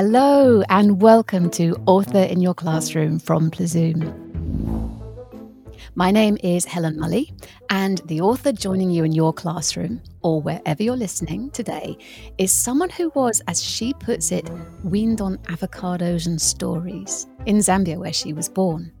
Hello, 0.00 0.62
and 0.68 1.00
welcome 1.00 1.48
to 1.50 1.74
Author 1.86 2.22
in 2.22 2.42
Your 2.42 2.52
Classroom 2.52 3.18
from 3.18 3.50
Plazoom. 3.50 4.14
My 5.94 6.10
name 6.10 6.36
is 6.44 6.66
Helen 6.66 6.98
Mully, 6.98 7.32
and 7.70 8.02
the 8.04 8.20
author 8.20 8.52
joining 8.52 8.90
you 8.90 9.02
in 9.02 9.12
your 9.12 9.32
classroom 9.32 10.02
or 10.22 10.42
wherever 10.42 10.82
you're 10.82 10.94
listening 10.94 11.50
today 11.52 11.96
is 12.36 12.52
someone 12.52 12.90
who 12.90 13.10
was, 13.14 13.40
as 13.48 13.62
she 13.62 13.94
puts 13.94 14.30
it, 14.30 14.48
weaned 14.84 15.22
on 15.22 15.38
avocados 15.44 16.26
and 16.26 16.40
stories 16.40 17.26
in 17.46 17.56
Zambia, 17.56 17.96
where 17.96 18.12
she 18.12 18.32
was 18.34 18.48
born. 18.48 18.92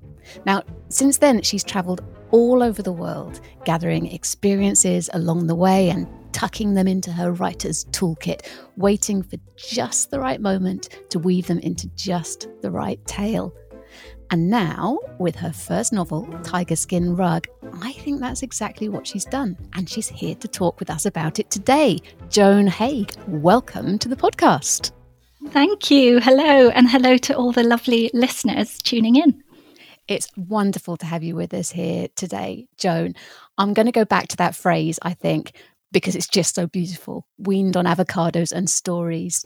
Now, 0.46 0.62
since 0.88 1.18
then, 1.18 1.42
she's 1.42 1.64
travelled 1.64 2.02
all 2.30 2.62
over 2.62 2.82
the 2.82 2.92
world, 2.92 3.40
gathering 3.64 4.06
experiences 4.12 5.08
along 5.12 5.46
the 5.46 5.54
way 5.54 5.88
and 5.90 6.06
tucking 6.32 6.74
them 6.74 6.86
into 6.86 7.10
her 7.10 7.32
writer's 7.32 7.84
toolkit, 7.86 8.46
waiting 8.76 9.22
for 9.22 9.36
just 9.56 10.10
the 10.10 10.20
right 10.20 10.40
moment 10.40 10.88
to 11.10 11.18
weave 11.18 11.46
them 11.46 11.58
into 11.60 11.88
just 11.96 12.48
the 12.62 12.70
right 12.70 13.04
tale. 13.06 13.54
And 14.30 14.50
now, 14.50 14.98
with 15.18 15.34
her 15.36 15.52
first 15.52 15.92
novel, 15.92 16.26
Tiger 16.44 16.76
Skin 16.76 17.16
Rug, 17.16 17.46
I 17.80 17.92
think 17.92 18.20
that's 18.20 18.42
exactly 18.42 18.90
what 18.90 19.06
she's 19.06 19.24
done. 19.24 19.56
And 19.72 19.88
she's 19.88 20.08
here 20.08 20.34
to 20.34 20.48
talk 20.48 20.78
with 20.78 20.90
us 20.90 21.06
about 21.06 21.38
it 21.38 21.50
today. 21.50 21.98
Joan 22.28 22.66
Haigh, 22.66 23.06
welcome 23.26 23.98
to 23.98 24.08
the 24.08 24.16
podcast. 24.16 24.92
Thank 25.46 25.90
you. 25.90 26.20
Hello, 26.20 26.68
and 26.68 26.90
hello 26.90 27.16
to 27.16 27.34
all 27.34 27.52
the 27.52 27.62
lovely 27.62 28.10
listeners 28.12 28.76
tuning 28.82 29.16
in. 29.16 29.42
It's 30.08 30.28
wonderful 30.36 30.96
to 30.96 31.06
have 31.06 31.22
you 31.22 31.36
with 31.36 31.52
us 31.52 31.70
here 31.70 32.08
today, 32.16 32.66
Joan. 32.78 33.14
I'm 33.58 33.74
going 33.74 33.86
to 33.86 33.92
go 33.92 34.06
back 34.06 34.28
to 34.28 34.36
that 34.38 34.56
phrase, 34.56 34.98
I 35.02 35.12
think, 35.12 35.52
because 35.92 36.16
it's 36.16 36.26
just 36.26 36.54
so 36.54 36.66
beautiful. 36.66 37.26
Weaned 37.36 37.76
on 37.76 37.84
avocados 37.84 38.50
and 38.50 38.70
stories. 38.70 39.44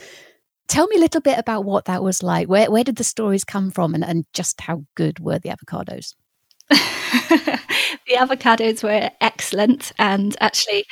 Tell 0.68 0.86
me 0.86 0.96
a 0.96 1.00
little 1.00 1.20
bit 1.20 1.38
about 1.38 1.64
what 1.64 1.86
that 1.86 2.04
was 2.04 2.22
like. 2.22 2.48
Where 2.48 2.70
where 2.70 2.84
did 2.84 2.96
the 2.96 3.04
stories 3.04 3.44
come 3.44 3.72
from 3.72 3.94
and, 3.94 4.04
and 4.04 4.24
just 4.32 4.60
how 4.60 4.84
good 4.94 5.18
were 5.18 5.40
the 5.40 5.50
avocados? 5.50 6.14
the 6.70 8.14
avocados 8.14 8.84
were 8.84 9.10
excellent. 9.20 9.90
And 9.98 10.36
actually, 10.40 10.84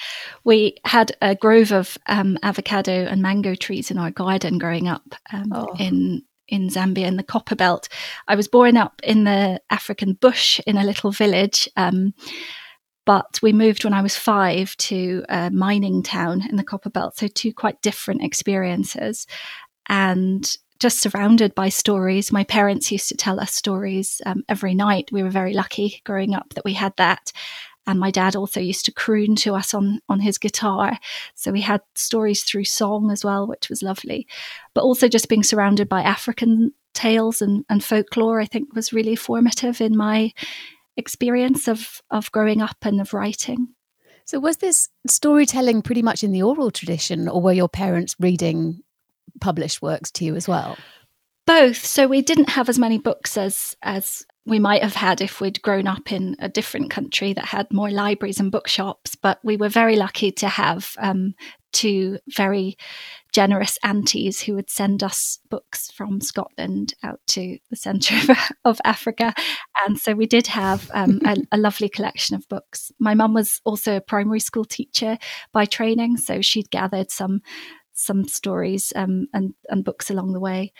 we 0.42 0.76
had 0.84 1.16
a 1.22 1.36
grove 1.36 1.72
of 1.72 1.96
um, 2.06 2.38
avocado 2.42 2.92
and 3.06 3.22
mango 3.22 3.54
trees 3.54 3.90
in 3.90 3.98
our 3.98 4.10
garden 4.10 4.58
growing 4.58 4.88
up 4.88 5.14
um, 5.32 5.52
oh. 5.54 5.68
in 5.78 6.22
in 6.50 6.68
Zambia 6.68 7.06
in 7.06 7.16
the 7.16 7.22
copper 7.22 7.54
belt. 7.54 7.88
I 8.28 8.34
was 8.36 8.48
born 8.48 8.76
up 8.76 9.00
in 9.02 9.24
the 9.24 9.60
African 9.70 10.14
bush 10.14 10.60
in 10.66 10.76
a 10.76 10.84
little 10.84 11.10
village. 11.10 11.68
Um, 11.76 12.14
but 13.06 13.40
we 13.42 13.52
moved 13.52 13.84
when 13.84 13.94
I 13.94 14.02
was 14.02 14.16
five 14.16 14.76
to 14.76 15.24
a 15.28 15.50
mining 15.50 16.02
town 16.02 16.42
in 16.48 16.56
the 16.56 16.64
copper 16.64 16.90
belt. 16.90 17.16
So, 17.16 17.28
two 17.28 17.52
quite 17.52 17.80
different 17.82 18.22
experiences. 18.22 19.26
And 19.88 20.48
just 20.80 21.00
surrounded 21.00 21.54
by 21.54 21.68
stories. 21.68 22.32
My 22.32 22.44
parents 22.44 22.90
used 22.90 23.08
to 23.08 23.16
tell 23.16 23.38
us 23.38 23.54
stories 23.54 24.20
um, 24.24 24.42
every 24.48 24.74
night. 24.74 25.10
We 25.12 25.22
were 25.22 25.30
very 25.30 25.52
lucky 25.52 26.00
growing 26.04 26.34
up 26.34 26.54
that 26.54 26.64
we 26.64 26.72
had 26.72 26.94
that. 26.96 27.32
And 27.90 27.98
my 27.98 28.12
dad 28.12 28.36
also 28.36 28.60
used 28.60 28.84
to 28.84 28.92
croon 28.92 29.34
to 29.36 29.54
us 29.54 29.74
on, 29.74 30.00
on 30.08 30.20
his 30.20 30.38
guitar. 30.38 30.96
So 31.34 31.50
we 31.50 31.60
had 31.60 31.80
stories 31.96 32.44
through 32.44 32.64
song 32.64 33.10
as 33.10 33.24
well, 33.24 33.48
which 33.48 33.68
was 33.68 33.82
lovely. 33.82 34.28
But 34.74 34.84
also 34.84 35.08
just 35.08 35.28
being 35.28 35.42
surrounded 35.42 35.88
by 35.88 36.02
African 36.02 36.72
tales 36.94 37.42
and, 37.42 37.64
and 37.68 37.82
folklore, 37.82 38.40
I 38.40 38.46
think 38.46 38.74
was 38.74 38.92
really 38.92 39.16
formative 39.16 39.80
in 39.80 39.96
my 39.96 40.32
experience 40.96 41.66
of 41.66 42.00
of 42.10 42.30
growing 42.30 42.62
up 42.62 42.76
and 42.82 43.00
of 43.00 43.12
writing. 43.12 43.68
So 44.24 44.38
was 44.38 44.58
this 44.58 44.88
storytelling 45.08 45.82
pretty 45.82 46.02
much 46.02 46.22
in 46.22 46.30
the 46.30 46.42
oral 46.42 46.70
tradition 46.70 47.28
or 47.28 47.40
were 47.40 47.52
your 47.52 47.68
parents 47.68 48.14
reading 48.20 48.82
published 49.40 49.82
works 49.82 50.12
to 50.12 50.24
you 50.24 50.36
as 50.36 50.46
well? 50.46 50.76
Both. 51.46 51.84
So 51.84 52.06
we 52.06 52.22
didn't 52.22 52.50
have 52.50 52.68
as 52.68 52.78
many 52.78 52.98
books 52.98 53.36
as 53.36 53.76
as 53.82 54.24
we 54.50 54.58
might 54.58 54.82
have 54.82 54.94
had 54.94 55.20
if 55.20 55.40
we'd 55.40 55.62
grown 55.62 55.86
up 55.86 56.12
in 56.12 56.36
a 56.40 56.48
different 56.48 56.90
country 56.90 57.32
that 57.32 57.46
had 57.46 57.72
more 57.72 57.90
libraries 57.90 58.40
and 58.40 58.50
bookshops. 58.52 59.14
But 59.14 59.38
we 59.44 59.56
were 59.56 59.68
very 59.68 59.96
lucky 59.96 60.32
to 60.32 60.48
have 60.48 60.94
um, 60.98 61.34
two 61.72 62.18
very 62.28 62.76
generous 63.32 63.78
aunties 63.84 64.40
who 64.40 64.54
would 64.54 64.68
send 64.68 65.04
us 65.04 65.38
books 65.48 65.92
from 65.92 66.20
Scotland 66.20 66.94
out 67.04 67.20
to 67.28 67.58
the 67.70 67.76
centre 67.76 68.16
of, 68.16 68.38
of 68.64 68.80
Africa. 68.84 69.32
And 69.86 69.98
so 69.98 70.14
we 70.14 70.26
did 70.26 70.48
have 70.48 70.90
um, 70.92 71.20
a, 71.24 71.36
a, 71.52 71.56
lovely 71.56 71.88
collection 71.88 72.34
of 72.34 72.48
books. 72.48 72.90
My 72.98 73.14
mum 73.14 73.34
was 73.34 73.60
also 73.64 73.96
a 73.96 74.00
primary 74.00 74.40
school 74.40 74.64
teacher 74.64 75.16
by 75.52 75.64
training, 75.64 76.16
so 76.16 76.40
she'd 76.40 76.70
gathered 76.70 77.12
some 77.12 77.40
some 77.92 78.26
stories 78.26 78.92
um, 78.96 79.26
and, 79.34 79.52
and 79.68 79.84
books 79.84 80.10
along 80.10 80.32
the 80.32 80.40
way. 80.40 80.72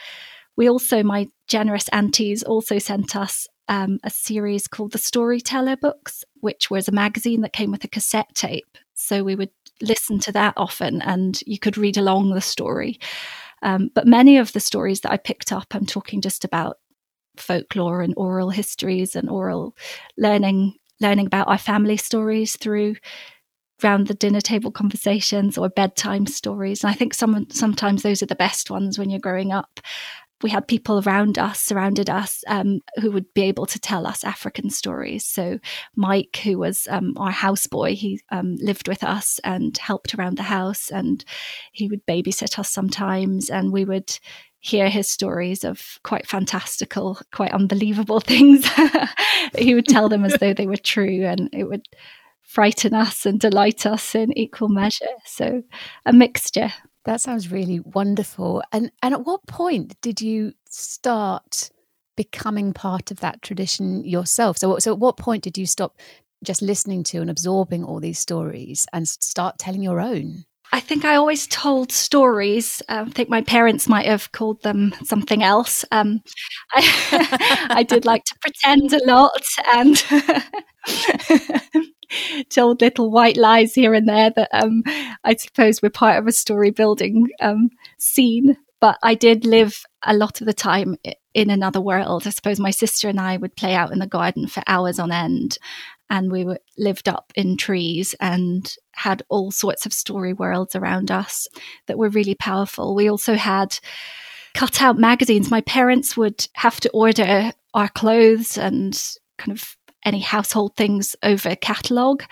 We 0.56 0.68
also, 0.68 1.02
my 1.02 1.28
generous 1.46 1.88
aunties 1.88 2.42
also 2.42 2.78
sent 2.78 3.14
us 3.14 3.46
um, 3.70 4.00
a 4.02 4.10
series 4.10 4.66
called 4.66 4.90
the 4.90 4.98
Storyteller 4.98 5.76
Books, 5.76 6.24
which 6.40 6.70
was 6.70 6.88
a 6.88 6.92
magazine 6.92 7.40
that 7.42 7.52
came 7.52 7.70
with 7.70 7.84
a 7.84 7.88
cassette 7.88 8.34
tape. 8.34 8.76
So 8.94 9.22
we 9.22 9.36
would 9.36 9.50
listen 9.80 10.18
to 10.20 10.32
that 10.32 10.54
often 10.56 11.00
and 11.02 11.40
you 11.46 11.58
could 11.58 11.78
read 11.78 11.96
along 11.96 12.34
the 12.34 12.40
story. 12.40 12.98
Um, 13.62 13.90
but 13.94 14.08
many 14.08 14.38
of 14.38 14.52
the 14.52 14.60
stories 14.60 15.00
that 15.02 15.12
I 15.12 15.16
picked 15.16 15.52
up, 15.52 15.68
I'm 15.70 15.86
talking 15.86 16.20
just 16.20 16.44
about 16.44 16.78
folklore 17.36 18.02
and 18.02 18.12
oral 18.16 18.50
histories 18.50 19.14
and 19.14 19.30
oral 19.30 19.76
learning, 20.18 20.74
learning 21.00 21.26
about 21.26 21.46
our 21.46 21.56
family 21.56 21.96
stories 21.96 22.56
through 22.56 22.96
round 23.84 24.08
the 24.08 24.14
dinner 24.14 24.40
table 24.40 24.72
conversations 24.72 25.56
or 25.56 25.68
bedtime 25.68 26.26
stories. 26.26 26.82
And 26.82 26.90
I 26.90 26.94
think 26.94 27.14
some 27.14 27.48
sometimes 27.50 28.02
those 28.02 28.20
are 28.20 28.26
the 28.26 28.34
best 28.34 28.68
ones 28.68 28.98
when 28.98 29.10
you're 29.10 29.20
growing 29.20 29.52
up 29.52 29.80
we 30.42 30.50
had 30.50 30.68
people 30.68 31.00
around 31.00 31.38
us, 31.38 31.60
surrounded 31.60 32.08
us, 32.08 32.42
um, 32.46 32.80
who 32.96 33.10
would 33.10 33.32
be 33.34 33.42
able 33.42 33.66
to 33.66 33.78
tell 33.78 34.06
us 34.06 34.24
African 34.24 34.70
stories. 34.70 35.24
So 35.24 35.58
Mike, 35.96 36.40
who 36.42 36.58
was 36.58 36.88
um, 36.90 37.14
our 37.16 37.32
houseboy, 37.32 37.94
he 37.94 38.20
um, 38.30 38.56
lived 38.56 38.88
with 38.88 39.04
us 39.04 39.38
and 39.44 39.76
helped 39.78 40.14
around 40.14 40.38
the 40.38 40.44
house, 40.44 40.90
and 40.90 41.24
he 41.72 41.88
would 41.88 42.06
babysit 42.06 42.58
us 42.58 42.70
sometimes, 42.70 43.50
and 43.50 43.72
we 43.72 43.84
would 43.84 44.18
hear 44.60 44.88
his 44.88 45.08
stories 45.08 45.64
of 45.64 45.98
quite 46.04 46.26
fantastical, 46.26 47.18
quite 47.32 47.52
unbelievable 47.52 48.20
things. 48.20 48.66
he 49.58 49.74
would 49.74 49.86
tell 49.86 50.08
them 50.08 50.24
as 50.24 50.34
though 50.34 50.54
they 50.54 50.66
were 50.66 50.76
true, 50.76 51.24
and 51.24 51.48
it 51.52 51.64
would 51.64 51.86
frighten 52.42 52.94
us 52.94 53.26
and 53.26 53.38
delight 53.38 53.86
us 53.86 54.14
in 54.14 54.36
equal 54.36 54.68
measure. 54.68 55.06
So 55.24 55.62
a 56.04 56.12
mixture. 56.12 56.72
That 57.04 57.20
sounds 57.20 57.50
really 57.50 57.80
wonderful. 57.80 58.62
And 58.72 58.90
and 59.02 59.14
at 59.14 59.24
what 59.24 59.46
point 59.46 60.00
did 60.00 60.20
you 60.20 60.52
start 60.68 61.70
becoming 62.16 62.72
part 62.72 63.10
of 63.10 63.20
that 63.20 63.42
tradition 63.42 64.04
yourself? 64.04 64.58
So 64.58 64.78
so 64.78 64.92
at 64.92 64.98
what 64.98 65.16
point 65.16 65.44
did 65.44 65.56
you 65.56 65.66
stop 65.66 65.96
just 66.44 66.62
listening 66.62 67.02
to 67.04 67.20
and 67.20 67.30
absorbing 67.30 67.84
all 67.84 68.00
these 68.00 68.18
stories 68.18 68.86
and 68.92 69.08
start 69.08 69.58
telling 69.58 69.82
your 69.82 70.00
own? 70.00 70.44
I 70.72 70.80
think 70.80 71.04
I 71.04 71.16
always 71.16 71.48
told 71.48 71.90
stories. 71.90 72.80
Uh, 72.88 73.04
I 73.06 73.10
think 73.10 73.28
my 73.28 73.42
parents 73.42 73.88
might 73.88 74.06
have 74.06 74.30
called 74.30 74.62
them 74.62 74.94
something 75.02 75.42
else. 75.42 75.84
Um, 75.90 76.22
I, 76.72 77.66
I, 77.78 77.82
did 77.82 78.04
like 78.04 78.22
to 78.24 78.36
pretend 78.40 78.92
a 78.92 79.04
lot 79.04 79.44
and 79.74 80.04
told 82.50 82.80
little 82.80 83.10
white 83.10 83.36
lies 83.36 83.74
here 83.74 83.94
and 83.94 84.08
there 84.08 84.30
that 84.30 84.48
um, 84.52 84.82
I 85.24 85.36
suppose 85.36 85.82
were 85.82 85.90
part 85.90 86.18
of 86.18 86.26
a 86.26 86.32
story 86.32 86.70
building 86.70 87.28
um, 87.40 87.70
scene. 87.98 88.56
But 88.80 88.98
I 89.02 89.14
did 89.14 89.44
live 89.44 89.84
a 90.02 90.14
lot 90.14 90.40
of 90.40 90.46
the 90.46 90.54
time 90.54 90.96
in 91.34 91.50
another 91.50 91.80
world. 91.80 92.26
I 92.26 92.30
suppose 92.30 92.58
my 92.58 92.70
sister 92.70 93.08
and 93.08 93.20
I 93.20 93.36
would 93.36 93.56
play 93.56 93.74
out 93.74 93.92
in 93.92 93.98
the 93.98 94.06
garden 94.06 94.46
for 94.46 94.62
hours 94.66 94.98
on 94.98 95.12
end. 95.12 95.58
And 96.08 96.32
we 96.32 96.44
were, 96.44 96.58
lived 96.76 97.08
up 97.08 97.32
in 97.36 97.56
trees 97.56 98.14
and 98.20 98.74
had 98.92 99.22
all 99.28 99.50
sorts 99.50 99.86
of 99.86 99.92
story 99.92 100.32
worlds 100.32 100.74
around 100.74 101.10
us 101.10 101.46
that 101.86 101.98
were 101.98 102.08
really 102.08 102.34
powerful. 102.34 102.94
We 102.94 103.08
also 103.08 103.34
had 103.34 103.78
cut 104.54 104.82
out 104.82 104.98
magazines. 104.98 105.50
My 105.50 105.60
parents 105.60 106.16
would 106.16 106.48
have 106.54 106.80
to 106.80 106.90
order 106.90 107.52
our 107.74 107.88
clothes 107.88 108.58
and 108.58 109.00
kind 109.38 109.56
of 109.56 109.76
any 110.04 110.20
household 110.20 110.76
things 110.76 111.14
over 111.22 111.54
catalogue 111.56 112.24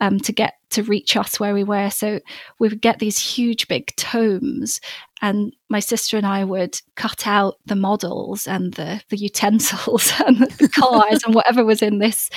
um, 0.00 0.18
to 0.20 0.32
get 0.32 0.54
to 0.70 0.82
reach 0.82 1.16
us 1.16 1.38
where 1.38 1.54
we 1.54 1.64
were. 1.64 1.88
So 1.90 2.20
we 2.58 2.68
would 2.68 2.82
get 2.82 2.98
these 2.98 3.18
huge 3.18 3.68
big 3.68 3.94
tomes, 3.96 4.80
and 5.22 5.54
my 5.68 5.80
sister 5.80 6.16
and 6.16 6.26
I 6.26 6.44
would 6.44 6.80
cut 6.96 7.26
out 7.26 7.54
the 7.64 7.76
models 7.76 8.46
and 8.46 8.74
the, 8.74 9.02
the 9.08 9.16
utensils 9.28 10.12
and 10.26 10.38
the 10.38 10.68
cars 10.74 11.22
and 11.24 11.34
whatever 11.34 11.64
was 11.64 11.82
in 11.82 11.98
this 11.98 12.30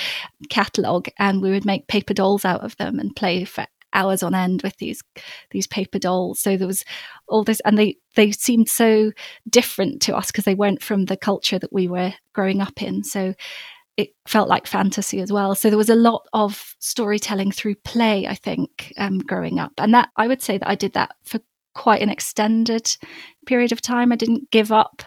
catalogue, 0.50 1.08
and 1.18 1.42
we 1.42 1.50
would 1.50 1.64
make 1.64 1.88
paper 1.88 2.14
dolls 2.14 2.44
out 2.44 2.62
of 2.62 2.76
them 2.76 2.98
and 2.98 3.14
play 3.14 3.44
for 3.44 3.66
hours 3.94 4.22
on 4.22 4.34
end 4.34 4.62
with 4.62 4.76
these 4.76 5.02
these 5.50 5.66
paper 5.66 5.98
dolls 5.98 6.38
so 6.38 6.56
there 6.56 6.66
was 6.66 6.84
all 7.26 7.42
this 7.42 7.60
and 7.60 7.78
they 7.78 7.96
they 8.16 8.30
seemed 8.30 8.68
so 8.68 9.10
different 9.48 10.02
to 10.02 10.14
us 10.14 10.26
because 10.26 10.44
they 10.44 10.54
weren't 10.54 10.82
from 10.82 11.06
the 11.06 11.16
culture 11.16 11.58
that 11.58 11.72
we 11.72 11.88
were 11.88 12.12
growing 12.34 12.60
up 12.60 12.82
in 12.82 13.02
so 13.02 13.34
it 13.98 14.14
felt 14.28 14.48
like 14.48 14.68
fantasy 14.68 15.20
as 15.20 15.32
well. 15.32 15.56
So 15.56 15.68
there 15.68 15.76
was 15.76 15.90
a 15.90 15.96
lot 15.96 16.24
of 16.32 16.76
storytelling 16.78 17.50
through 17.50 17.74
play, 17.74 18.28
I 18.28 18.36
think, 18.36 18.92
um, 18.96 19.18
growing 19.18 19.58
up. 19.58 19.72
And 19.76 19.92
that 19.92 20.10
I 20.16 20.28
would 20.28 20.40
say 20.40 20.56
that 20.56 20.68
I 20.68 20.76
did 20.76 20.92
that 20.92 21.16
for 21.24 21.40
quite 21.74 22.00
an 22.00 22.08
extended 22.08 22.96
period 23.44 23.72
of 23.72 23.82
time. 23.82 24.12
I 24.12 24.16
didn't 24.16 24.52
give 24.52 24.70
up 24.70 25.02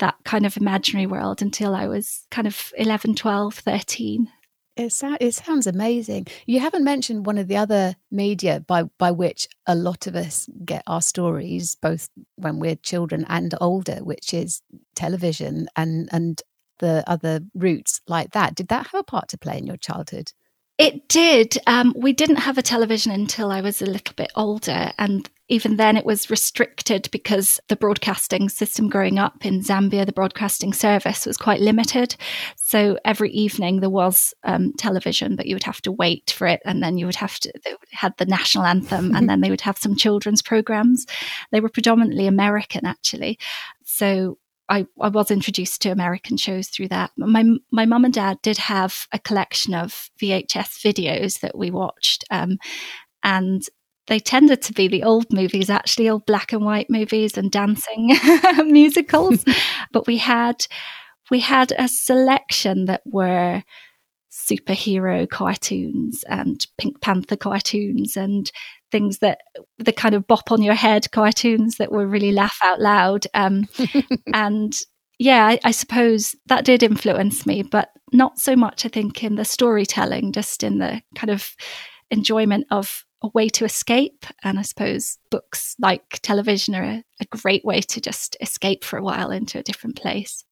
that 0.00 0.16
kind 0.24 0.44
of 0.44 0.56
imaginary 0.56 1.06
world 1.06 1.40
until 1.40 1.76
I 1.76 1.86
was 1.86 2.26
kind 2.32 2.48
of 2.48 2.72
11, 2.76 3.14
12, 3.14 3.54
13. 3.54 4.28
It, 4.76 5.02
it 5.20 5.34
sounds 5.34 5.68
amazing. 5.68 6.26
You 6.46 6.58
haven't 6.58 6.84
mentioned 6.84 7.24
one 7.24 7.38
of 7.38 7.46
the 7.46 7.56
other 7.56 7.94
media 8.10 8.60
by, 8.66 8.84
by 8.98 9.12
which 9.12 9.48
a 9.66 9.76
lot 9.76 10.08
of 10.08 10.16
us 10.16 10.48
get 10.64 10.82
our 10.88 11.02
stories, 11.02 11.76
both 11.76 12.08
when 12.34 12.58
we're 12.58 12.76
children 12.76 13.24
and 13.28 13.54
older, 13.60 13.96
which 14.02 14.34
is 14.34 14.60
television 14.96 15.68
and, 15.76 16.08
and 16.10 16.42
the 16.78 17.04
other 17.06 17.40
routes 17.54 18.00
like 18.06 18.32
that. 18.32 18.54
Did 18.54 18.68
that 18.68 18.88
have 18.88 19.00
a 19.00 19.04
part 19.04 19.28
to 19.28 19.38
play 19.38 19.58
in 19.58 19.66
your 19.66 19.76
childhood? 19.76 20.32
It 20.78 21.08
did. 21.08 21.58
Um, 21.66 21.92
we 21.96 22.12
didn't 22.12 22.36
have 22.36 22.56
a 22.56 22.62
television 22.62 23.10
until 23.10 23.50
I 23.50 23.60
was 23.60 23.82
a 23.82 23.86
little 23.86 24.14
bit 24.14 24.30
older. 24.36 24.92
And 24.96 25.28
even 25.48 25.76
then, 25.76 25.96
it 25.96 26.06
was 26.06 26.30
restricted 26.30 27.08
because 27.10 27.58
the 27.66 27.74
broadcasting 27.74 28.48
system 28.48 28.88
growing 28.88 29.18
up 29.18 29.44
in 29.44 29.62
Zambia, 29.62 30.06
the 30.06 30.12
broadcasting 30.12 30.72
service 30.72 31.26
was 31.26 31.36
quite 31.36 31.60
limited. 31.60 32.14
So 32.54 32.96
every 33.04 33.32
evening 33.32 33.80
there 33.80 33.90
was 33.90 34.32
um, 34.44 34.72
television, 34.74 35.34
but 35.34 35.46
you 35.46 35.56
would 35.56 35.64
have 35.64 35.82
to 35.82 35.90
wait 35.90 36.30
for 36.30 36.46
it. 36.46 36.60
And 36.64 36.80
then 36.80 36.96
you 36.96 37.06
would 37.06 37.16
have 37.16 37.40
to, 37.40 37.52
they 37.64 37.74
had 37.90 38.16
the 38.18 38.26
national 38.26 38.64
anthem, 38.64 39.16
and 39.16 39.28
then 39.28 39.40
they 39.40 39.50
would 39.50 39.62
have 39.62 39.78
some 39.78 39.96
children's 39.96 40.42
programs. 40.42 41.06
They 41.50 41.60
were 41.60 41.70
predominantly 41.70 42.28
American, 42.28 42.86
actually. 42.86 43.40
So 43.84 44.38
I, 44.68 44.86
I 45.00 45.08
was 45.08 45.30
introduced 45.30 45.82
to 45.82 45.90
American 45.90 46.36
shows 46.36 46.68
through 46.68 46.88
that. 46.88 47.10
My 47.16 47.44
my 47.70 47.86
mum 47.86 48.04
and 48.04 48.14
dad 48.14 48.38
did 48.42 48.58
have 48.58 49.06
a 49.12 49.18
collection 49.18 49.74
of 49.74 50.10
VHS 50.20 50.82
videos 50.84 51.40
that 51.40 51.56
we 51.56 51.70
watched, 51.70 52.24
um, 52.30 52.58
and 53.22 53.62
they 54.08 54.18
tended 54.18 54.62
to 54.62 54.72
be 54.72 54.88
the 54.88 55.04
old 55.04 55.32
movies, 55.32 55.70
actually 55.70 56.08
old 56.08 56.26
black 56.26 56.52
and 56.52 56.64
white 56.64 56.90
movies 56.90 57.38
and 57.38 57.50
dancing 57.50 58.16
musicals. 58.64 59.44
but 59.92 60.06
we 60.06 60.18
had 60.18 60.66
we 61.30 61.40
had 61.40 61.72
a 61.78 61.88
selection 61.88 62.86
that 62.86 63.02
were 63.06 63.62
superhero 64.30 65.28
cartoons 65.28 66.24
and 66.28 66.66
Pink 66.78 67.00
Panther 67.00 67.36
cartoons 67.36 68.16
and 68.16 68.50
things 68.90 69.18
that 69.18 69.40
the 69.78 69.92
kind 69.92 70.14
of 70.14 70.26
bop 70.26 70.50
on 70.50 70.62
your 70.62 70.74
head 70.74 71.10
cartoons 71.10 71.76
that 71.76 71.92
were 71.92 72.06
really 72.06 72.32
laugh 72.32 72.58
out 72.62 72.80
loud. 72.80 73.26
Um, 73.34 73.68
and 74.34 74.74
yeah, 75.18 75.46
I, 75.46 75.58
I, 75.64 75.70
suppose 75.72 76.34
that 76.46 76.64
did 76.64 76.82
influence 76.82 77.44
me, 77.44 77.62
but 77.62 77.90
not 78.12 78.38
so 78.38 78.54
much, 78.54 78.86
I 78.86 78.88
think, 78.88 79.24
in 79.24 79.34
the 79.34 79.44
storytelling, 79.44 80.32
just 80.32 80.62
in 80.62 80.78
the 80.78 81.02
kind 81.16 81.30
of 81.30 81.54
enjoyment 82.10 82.66
of 82.70 83.04
a 83.22 83.28
way 83.34 83.48
to 83.48 83.64
escape. 83.64 84.24
And 84.44 84.58
I 84.58 84.62
suppose 84.62 85.18
books 85.30 85.74
like 85.80 86.20
television 86.22 86.74
are 86.74 86.84
a, 86.84 87.04
a 87.20 87.36
great 87.36 87.64
way 87.64 87.80
to 87.80 88.00
just 88.00 88.36
escape 88.40 88.84
for 88.84 88.98
a 88.98 89.02
while 89.02 89.30
into 89.30 89.58
a 89.58 89.62
different 89.62 89.96
place. 89.96 90.44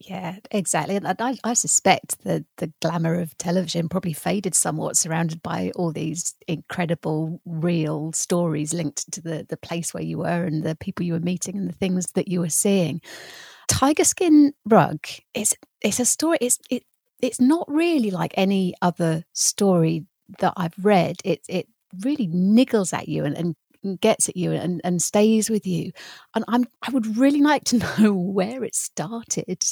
Yeah, 0.00 0.36
exactly. 0.50 0.96
And 0.96 1.06
I, 1.18 1.38
I 1.44 1.54
suspect 1.54 2.22
that 2.24 2.44
the 2.58 2.72
glamour 2.82 3.14
of 3.20 3.36
television 3.38 3.88
probably 3.88 4.12
faded 4.12 4.54
somewhat, 4.54 4.96
surrounded 4.96 5.42
by 5.42 5.70
all 5.76 5.92
these 5.92 6.34
incredible, 6.46 7.40
real 7.46 8.12
stories 8.12 8.74
linked 8.74 9.10
to 9.12 9.22
the, 9.22 9.46
the 9.48 9.56
place 9.56 9.94
where 9.94 10.02
you 10.02 10.18
were 10.18 10.44
and 10.44 10.62
the 10.62 10.76
people 10.76 11.06
you 11.06 11.14
were 11.14 11.20
meeting 11.20 11.56
and 11.56 11.68
the 11.68 11.72
things 11.74 12.06
that 12.14 12.28
you 12.28 12.40
were 12.40 12.50
seeing. 12.50 13.00
Tiger 13.68 14.04
Skin 14.04 14.52
Rug 14.66 15.06
is 15.34 15.56
it's 15.82 16.00
a 16.00 16.04
story. 16.04 16.38
It's 16.40 16.58
it 16.70 16.84
it's 17.22 17.40
not 17.40 17.66
really 17.70 18.10
like 18.10 18.34
any 18.36 18.74
other 18.82 19.24
story 19.32 20.06
that 20.40 20.54
I've 20.56 20.74
read. 20.82 21.16
It 21.24 21.40
it 21.48 21.68
really 22.04 22.28
niggles 22.28 22.92
at 22.92 23.08
you 23.08 23.24
and, 23.24 23.36
and 23.36 24.00
gets 24.00 24.28
at 24.28 24.36
you 24.36 24.52
and, 24.52 24.80
and 24.84 25.00
stays 25.02 25.50
with 25.50 25.66
you. 25.66 25.92
And 26.34 26.44
I'm 26.48 26.66
I 26.86 26.90
would 26.90 27.16
really 27.16 27.40
like 27.42 27.64
to 27.64 27.78
know 28.00 28.14
where 28.14 28.64
it 28.64 28.74
started 28.74 29.64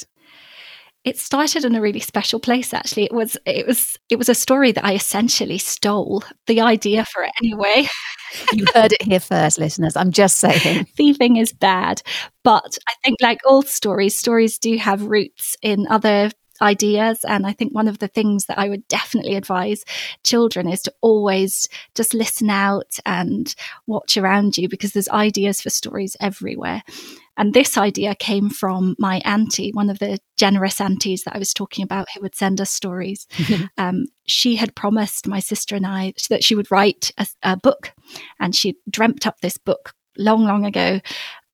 it 1.03 1.17
started 1.17 1.65
in 1.65 1.75
a 1.75 1.81
really 1.81 1.99
special 1.99 2.39
place 2.39 2.73
actually. 2.73 3.03
It 3.03 3.13
was 3.13 3.37
it 3.45 3.67
was 3.67 3.97
it 4.09 4.17
was 4.17 4.29
a 4.29 4.35
story 4.35 4.71
that 4.71 4.85
i 4.85 4.93
essentially 4.93 5.57
stole 5.57 6.23
the 6.47 6.61
idea 6.61 7.05
for 7.05 7.23
it 7.23 7.31
anyway. 7.41 7.87
You 8.51 8.65
heard 8.73 8.93
it 8.93 9.03
here 9.03 9.19
first 9.19 9.59
listeners. 9.59 9.95
I'm 9.95 10.11
just 10.11 10.39
saying. 10.39 10.85
Thieving 10.97 11.37
is 11.37 11.53
bad. 11.53 12.01
But 12.43 12.77
i 12.87 12.93
think 13.03 13.17
like 13.21 13.39
all 13.45 13.61
stories 13.61 14.17
stories 14.17 14.57
do 14.59 14.75
have 14.77 15.03
roots 15.03 15.55
in 15.61 15.87
other 15.89 16.31
ideas. 16.61 17.23
And 17.27 17.45
I 17.45 17.53
think 17.53 17.73
one 17.73 17.87
of 17.87 17.99
the 17.99 18.07
things 18.07 18.45
that 18.45 18.57
I 18.57 18.69
would 18.69 18.87
definitely 18.87 19.35
advise 19.35 19.83
children 20.23 20.69
is 20.69 20.81
to 20.83 20.93
always 21.01 21.67
just 21.95 22.13
listen 22.13 22.49
out 22.49 22.97
and 23.05 23.53
watch 23.87 24.17
around 24.17 24.57
you 24.57 24.69
because 24.69 24.93
there's 24.93 25.09
ideas 25.09 25.61
for 25.61 25.69
stories 25.69 26.15
everywhere. 26.19 26.83
And 27.37 27.53
this 27.53 27.77
idea 27.77 28.15
came 28.15 28.49
from 28.49 28.95
my 28.99 29.21
auntie, 29.25 29.71
one 29.73 29.89
of 29.89 29.99
the 29.99 30.19
generous 30.37 30.79
aunties 30.79 31.23
that 31.23 31.35
I 31.35 31.39
was 31.39 31.53
talking 31.53 31.83
about 31.83 32.07
who 32.13 32.21
would 32.21 32.35
send 32.35 32.61
us 32.61 32.71
stories. 32.71 33.27
um, 33.77 34.05
she 34.25 34.55
had 34.55 34.75
promised 34.75 35.27
my 35.27 35.39
sister 35.39 35.75
and 35.75 35.85
I 35.85 36.13
that 36.29 36.43
she 36.43 36.55
would 36.55 36.71
write 36.71 37.11
a, 37.17 37.27
a 37.41 37.57
book, 37.57 37.93
and 38.39 38.55
she 38.55 38.77
dreamt 38.89 39.25
up 39.25 39.41
this 39.41 39.57
book 39.57 39.93
long, 40.17 40.43
long 40.45 40.65
ago 40.65 40.99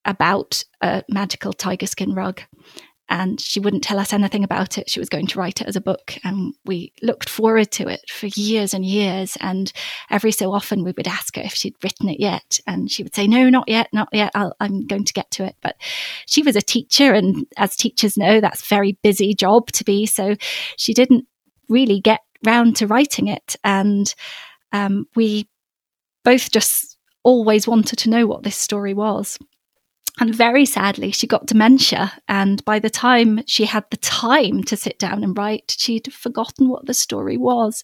about 0.05 0.63
a 0.81 1.03
magical 1.09 1.53
tiger 1.53 1.85
skin 1.85 2.13
rug 2.13 2.41
and 3.09 3.41
she 3.41 3.59
wouldn't 3.59 3.83
tell 3.83 3.99
us 3.99 4.13
anything 4.13 4.43
about 4.43 4.77
it. 4.77 4.89
She 4.89 4.99
was 4.99 5.09
going 5.09 5.27
to 5.27 5.39
write 5.39 5.61
it 5.61 5.67
as 5.67 5.75
a 5.75 5.81
book, 5.81 6.15
and 6.23 6.53
we 6.65 6.93
looked 7.01 7.27
forward 7.27 7.71
to 7.71 7.87
it 7.87 8.09
for 8.09 8.27
years 8.27 8.73
and 8.73 8.85
years. 8.85 9.37
And 9.41 9.71
every 10.09 10.31
so 10.31 10.53
often, 10.53 10.83
we 10.83 10.93
would 10.95 11.07
ask 11.07 11.35
her 11.35 11.41
if 11.41 11.53
she'd 11.53 11.75
written 11.83 12.07
it 12.07 12.19
yet, 12.19 12.59
and 12.67 12.89
she 12.89 13.03
would 13.03 13.15
say, 13.15 13.27
"No, 13.27 13.49
not 13.49 13.67
yet, 13.67 13.89
not 13.91 14.09
yet. 14.13 14.31
i 14.35 14.49
am 14.61 14.85
going 14.85 15.05
to 15.05 15.13
get 15.13 15.31
to 15.31 15.43
it." 15.43 15.55
But 15.61 15.75
she 16.27 16.43
was 16.43 16.55
a 16.55 16.61
teacher, 16.61 17.13
and 17.13 17.45
as 17.57 17.75
teachers 17.75 18.17
know, 18.17 18.39
that's 18.39 18.61
a 18.61 18.73
very 18.75 18.97
busy 19.03 19.33
job 19.33 19.71
to 19.71 19.83
be. 19.83 20.05
So 20.05 20.35
she 20.77 20.93
didn't 20.93 21.25
really 21.67 21.99
get 21.99 22.21
round 22.45 22.75
to 22.77 22.87
writing 22.87 23.27
it, 23.27 23.55
and 23.63 24.13
um, 24.71 25.07
we 25.15 25.49
both 26.23 26.51
just 26.51 26.97
always 27.23 27.67
wanted 27.67 27.97
to 27.99 28.09
know 28.09 28.27
what 28.27 28.43
this 28.43 28.55
story 28.55 28.93
was. 28.93 29.37
And 30.19 30.35
very 30.35 30.65
sadly, 30.65 31.11
she 31.11 31.27
got 31.27 31.45
dementia. 31.45 32.11
And 32.27 32.63
by 32.65 32.79
the 32.79 32.89
time 32.89 33.41
she 33.47 33.65
had 33.65 33.85
the 33.89 33.97
time 33.97 34.63
to 34.63 34.75
sit 34.75 34.99
down 34.99 35.23
and 35.23 35.37
write, 35.37 35.75
she'd 35.77 36.13
forgotten 36.13 36.69
what 36.69 36.85
the 36.85 36.93
story 36.93 37.37
was. 37.37 37.83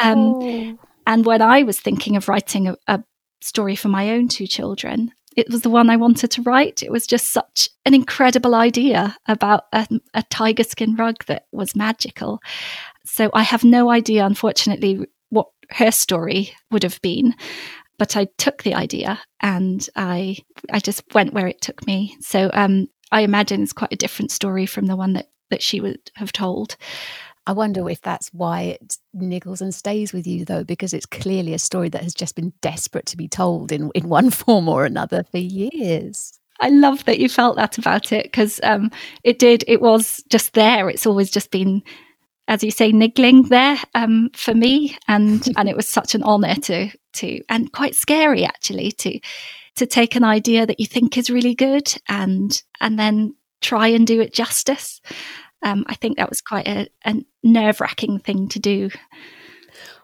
Um, 0.00 0.18
oh. 0.18 0.78
And 1.06 1.26
when 1.26 1.42
I 1.42 1.62
was 1.62 1.78
thinking 1.78 2.16
of 2.16 2.28
writing 2.28 2.68
a, 2.68 2.76
a 2.86 3.02
story 3.40 3.76
for 3.76 3.88
my 3.88 4.10
own 4.10 4.28
two 4.28 4.46
children, 4.46 5.12
it 5.36 5.48
was 5.50 5.62
the 5.62 5.70
one 5.70 5.90
I 5.90 5.96
wanted 5.96 6.30
to 6.32 6.42
write. 6.42 6.82
It 6.82 6.90
was 6.90 7.06
just 7.06 7.32
such 7.32 7.68
an 7.84 7.94
incredible 7.94 8.54
idea 8.54 9.16
about 9.26 9.64
a, 9.72 9.86
a 10.14 10.22
tiger 10.24 10.64
skin 10.64 10.96
rug 10.96 11.24
that 11.26 11.46
was 11.52 11.76
magical. 11.76 12.40
So 13.04 13.30
I 13.32 13.42
have 13.42 13.64
no 13.64 13.90
idea, 13.90 14.26
unfortunately, 14.26 15.06
what 15.28 15.48
her 15.70 15.92
story 15.92 16.52
would 16.70 16.82
have 16.82 17.00
been 17.00 17.34
but 18.00 18.16
I 18.16 18.28
took 18.38 18.62
the 18.62 18.74
idea 18.74 19.20
and 19.42 19.86
I 19.94 20.38
I 20.72 20.78
just 20.80 21.02
went 21.12 21.34
where 21.34 21.46
it 21.46 21.60
took 21.60 21.86
me. 21.86 22.16
So 22.20 22.50
um, 22.54 22.88
I 23.12 23.20
imagine 23.20 23.62
it's 23.62 23.74
quite 23.74 23.92
a 23.92 23.96
different 23.96 24.30
story 24.30 24.64
from 24.64 24.86
the 24.86 24.96
one 24.96 25.12
that 25.12 25.28
that 25.50 25.62
she 25.62 25.82
would 25.82 26.10
have 26.14 26.32
told. 26.32 26.78
I 27.46 27.52
wonder 27.52 27.90
if 27.90 28.00
that's 28.00 28.28
why 28.32 28.62
it 28.62 28.96
niggles 29.14 29.60
and 29.60 29.74
stays 29.74 30.14
with 30.14 30.26
you, 30.26 30.46
though, 30.46 30.64
because 30.64 30.94
it's 30.94 31.04
clearly 31.04 31.52
a 31.52 31.58
story 31.58 31.90
that 31.90 32.02
has 32.02 32.14
just 32.14 32.36
been 32.36 32.54
desperate 32.62 33.04
to 33.06 33.18
be 33.18 33.28
told 33.28 33.70
in, 33.70 33.90
in 33.94 34.08
one 34.08 34.30
form 34.40 34.66
or 34.66 34.86
another 34.86 35.24
for 35.24 35.38
years. 35.38 36.38
I 36.60 36.70
love 36.70 37.04
that 37.04 37.18
you 37.18 37.28
felt 37.28 37.56
that 37.56 37.76
about 37.76 38.12
it 38.12 38.24
because 38.24 38.60
um, 38.62 38.90
it 39.24 39.38
did. 39.38 39.62
It 39.66 39.82
was 39.82 40.22
just 40.30 40.54
there. 40.54 40.88
It's 40.88 41.06
always 41.06 41.30
just 41.30 41.50
been, 41.50 41.82
as 42.50 42.64
you 42.64 42.72
say, 42.72 42.90
niggling 42.90 43.44
there 43.44 43.78
um, 43.94 44.28
for 44.34 44.52
me, 44.54 44.98
and 45.08 45.48
and 45.56 45.68
it 45.68 45.76
was 45.76 45.88
such 45.88 46.14
an 46.14 46.22
honour 46.22 46.56
to 46.56 46.90
to 47.14 47.40
and 47.48 47.72
quite 47.72 47.94
scary 47.94 48.44
actually 48.44 48.92
to 48.92 49.18
to 49.76 49.86
take 49.86 50.16
an 50.16 50.24
idea 50.24 50.66
that 50.66 50.80
you 50.80 50.86
think 50.86 51.16
is 51.16 51.30
really 51.30 51.54
good 51.54 51.94
and 52.08 52.62
and 52.80 52.98
then 52.98 53.34
try 53.62 53.86
and 53.86 54.06
do 54.06 54.20
it 54.20 54.34
justice. 54.34 55.00
Um, 55.62 55.84
I 55.88 55.94
think 55.94 56.16
that 56.16 56.28
was 56.28 56.40
quite 56.40 56.66
a, 56.66 56.88
a 57.04 57.14
nerve 57.42 57.80
wracking 57.80 58.18
thing 58.18 58.48
to 58.48 58.58
do. 58.58 58.90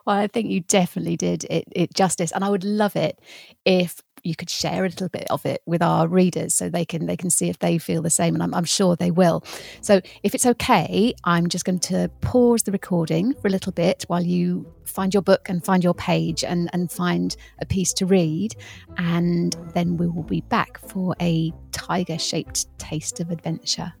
Well, 0.05 0.15
I 0.15 0.27
think 0.27 0.49
you 0.49 0.61
definitely 0.61 1.17
did 1.17 1.43
it, 1.45 1.65
it 1.71 1.93
justice, 1.93 2.31
and 2.31 2.43
I 2.43 2.49
would 2.49 2.63
love 2.63 2.95
it 2.95 3.19
if 3.65 4.01
you 4.23 4.35
could 4.35 4.49
share 4.49 4.85
a 4.85 4.89
little 4.89 5.09
bit 5.09 5.27
of 5.29 5.45
it 5.45 5.61
with 5.65 5.81
our 5.81 6.07
readers 6.07 6.55
so 6.55 6.69
they 6.69 6.85
can 6.85 7.05
they 7.05 7.17
can 7.17 7.29
see 7.29 7.49
if 7.49 7.59
they 7.59 7.77
feel 7.77 8.01
the 8.01 8.09
same 8.09 8.33
and 8.33 8.43
I'm, 8.43 8.53
I'm 8.53 8.65
sure 8.65 8.95
they 8.95 9.11
will. 9.11 9.43
So 9.81 10.01
if 10.23 10.35
it's 10.35 10.45
okay 10.45 11.13
i'm 11.23 11.47
just 11.47 11.65
going 11.65 11.79
to 11.79 12.09
pause 12.21 12.63
the 12.63 12.71
recording 12.71 13.33
for 13.35 13.47
a 13.47 13.51
little 13.51 13.71
bit 13.71 14.03
while 14.07 14.21
you 14.21 14.71
find 14.85 15.13
your 15.13 15.21
book 15.21 15.49
and 15.49 15.63
find 15.63 15.83
your 15.83 15.93
page 15.93 16.43
and 16.43 16.69
and 16.73 16.91
find 16.91 17.35
a 17.59 17.65
piece 17.65 17.93
to 17.93 18.05
read 18.05 18.55
and 18.97 19.55
then 19.73 19.97
we 19.97 20.07
will 20.07 20.23
be 20.23 20.41
back 20.41 20.79
for 20.89 21.15
a 21.21 21.51
tiger 21.71 22.17
shaped 22.17 22.67
taste 22.77 23.19
of 23.19 23.31
adventure 23.31 23.93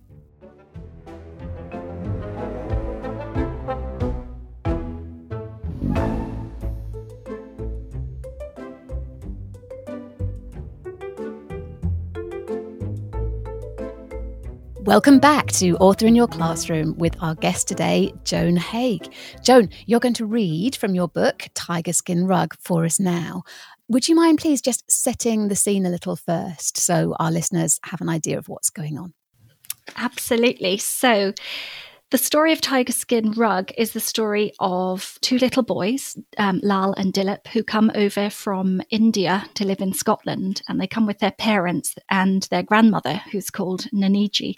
Welcome 14.87 15.19
back 15.19 15.47
to 15.47 15.75
Author 15.79 16.07
in 16.07 16.15
Your 16.15 16.29
Classroom 16.29 16.97
with 16.97 17.21
our 17.21 17.35
guest 17.35 17.67
today, 17.67 18.13
Joan 18.23 18.55
Haigh. 18.55 19.01
Joan, 19.43 19.69
you're 19.85 19.99
going 19.99 20.13
to 20.13 20.25
read 20.25 20.77
from 20.77 20.95
your 20.95 21.09
book, 21.09 21.49
Tiger 21.53 21.91
Skin 21.91 22.25
Rug, 22.25 22.55
for 22.61 22.85
us 22.85 22.97
now. 22.97 23.43
Would 23.89 24.07
you 24.07 24.15
mind, 24.15 24.37
please, 24.37 24.61
just 24.61 24.89
setting 24.89 25.49
the 25.49 25.57
scene 25.57 25.85
a 25.85 25.89
little 25.89 26.15
first 26.15 26.77
so 26.77 27.17
our 27.19 27.33
listeners 27.33 27.81
have 27.83 27.99
an 27.99 28.07
idea 28.07 28.37
of 28.37 28.47
what's 28.47 28.69
going 28.69 28.97
on? 28.97 29.13
Absolutely. 29.97 30.77
So, 30.77 31.33
the 32.09 32.17
story 32.17 32.53
of 32.53 32.61
Tiger 32.61 32.93
Skin 32.93 33.31
Rug 33.31 33.71
is 33.77 33.91
the 33.91 33.99
story 33.99 34.53
of 34.59 35.17
two 35.21 35.37
little 35.37 35.63
boys, 35.63 36.17
um, 36.37 36.61
Lal 36.63 36.93
and 36.93 37.11
Dilip, 37.13 37.47
who 37.47 37.63
come 37.63 37.91
over 37.95 38.29
from 38.29 38.81
India 38.89 39.45
to 39.55 39.65
live 39.65 39.81
in 39.81 39.91
Scotland. 39.93 40.61
And 40.69 40.79
they 40.79 40.87
come 40.87 41.05
with 41.05 41.19
their 41.19 41.31
parents 41.31 41.95
and 42.09 42.43
their 42.43 42.63
grandmother, 42.63 43.21
who's 43.31 43.49
called 43.49 43.87
Naniji. 43.93 44.55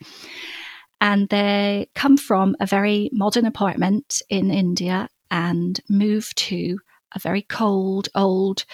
And 1.01 1.27
they 1.29 1.89
come 1.95 2.17
from 2.17 2.55
a 2.59 2.67
very 2.67 3.09
modern 3.13 3.45
apartment 3.45 4.21
in 4.29 4.51
India 4.51 5.09
and 5.31 5.79
move 5.89 6.33
to 6.35 6.77
a 7.15 7.19
very 7.19 7.41
cold, 7.41 8.09
old 8.13 8.65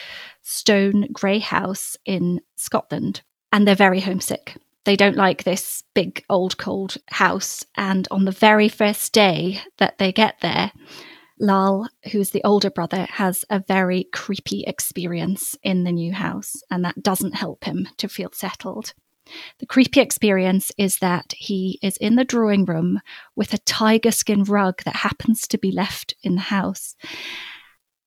stone 0.42 1.08
grey 1.14 1.40
house 1.40 1.96
in 2.06 2.42
Scotland. 2.58 3.22
And 3.54 3.66
they're 3.66 3.76
very 3.76 4.02
homesick 4.02 4.58
they 4.86 4.96
don't 4.96 5.18
like 5.18 5.44
this 5.44 5.84
big 5.94 6.24
old 6.30 6.58
cold 6.58 6.98
house. 7.08 7.66
And 7.76 8.08
on 8.12 8.26
the 8.26 8.32
very 8.32 8.70
first 8.70 9.14
day 9.14 9.62
that 9.78 9.98
they 9.98 10.12
get 10.12 10.40
there, 10.42 10.72
Lal, 11.40 11.90
who's 12.12 12.30
the 12.30 12.44
older 12.44 12.70
brother, 12.70 13.08
has 13.12 13.44
a 13.50 13.60
very 13.60 14.06
creepy 14.14 14.64
experience 14.66 15.58
in 15.64 15.84
the 15.84 15.92
new 15.92 16.14
house, 16.14 16.54
and 16.72 16.86
that 16.86 17.04
doesn't 17.04 17.36
help 17.36 17.66
him 17.66 17.90
to 17.98 18.08
feel 18.08 18.30
settled. 18.32 18.94
The 19.60 19.66
creepy 19.66 20.00
experience 20.00 20.72
is 20.78 21.00
that 21.00 21.34
he 21.36 21.80
is 21.82 21.98
in 21.98 22.16
the 22.16 22.24
drawing 22.24 22.64
room 22.64 23.02
with 23.36 23.54
a 23.54 23.58
tiger 23.58 24.12
skin 24.12 24.44
rug 24.44 24.84
that 24.86 24.98
happens 24.98 25.48
to 25.48 25.58
be 25.58 25.72
left 25.72 26.16
in 26.22 26.36
the 26.36 26.42
house 26.42 26.96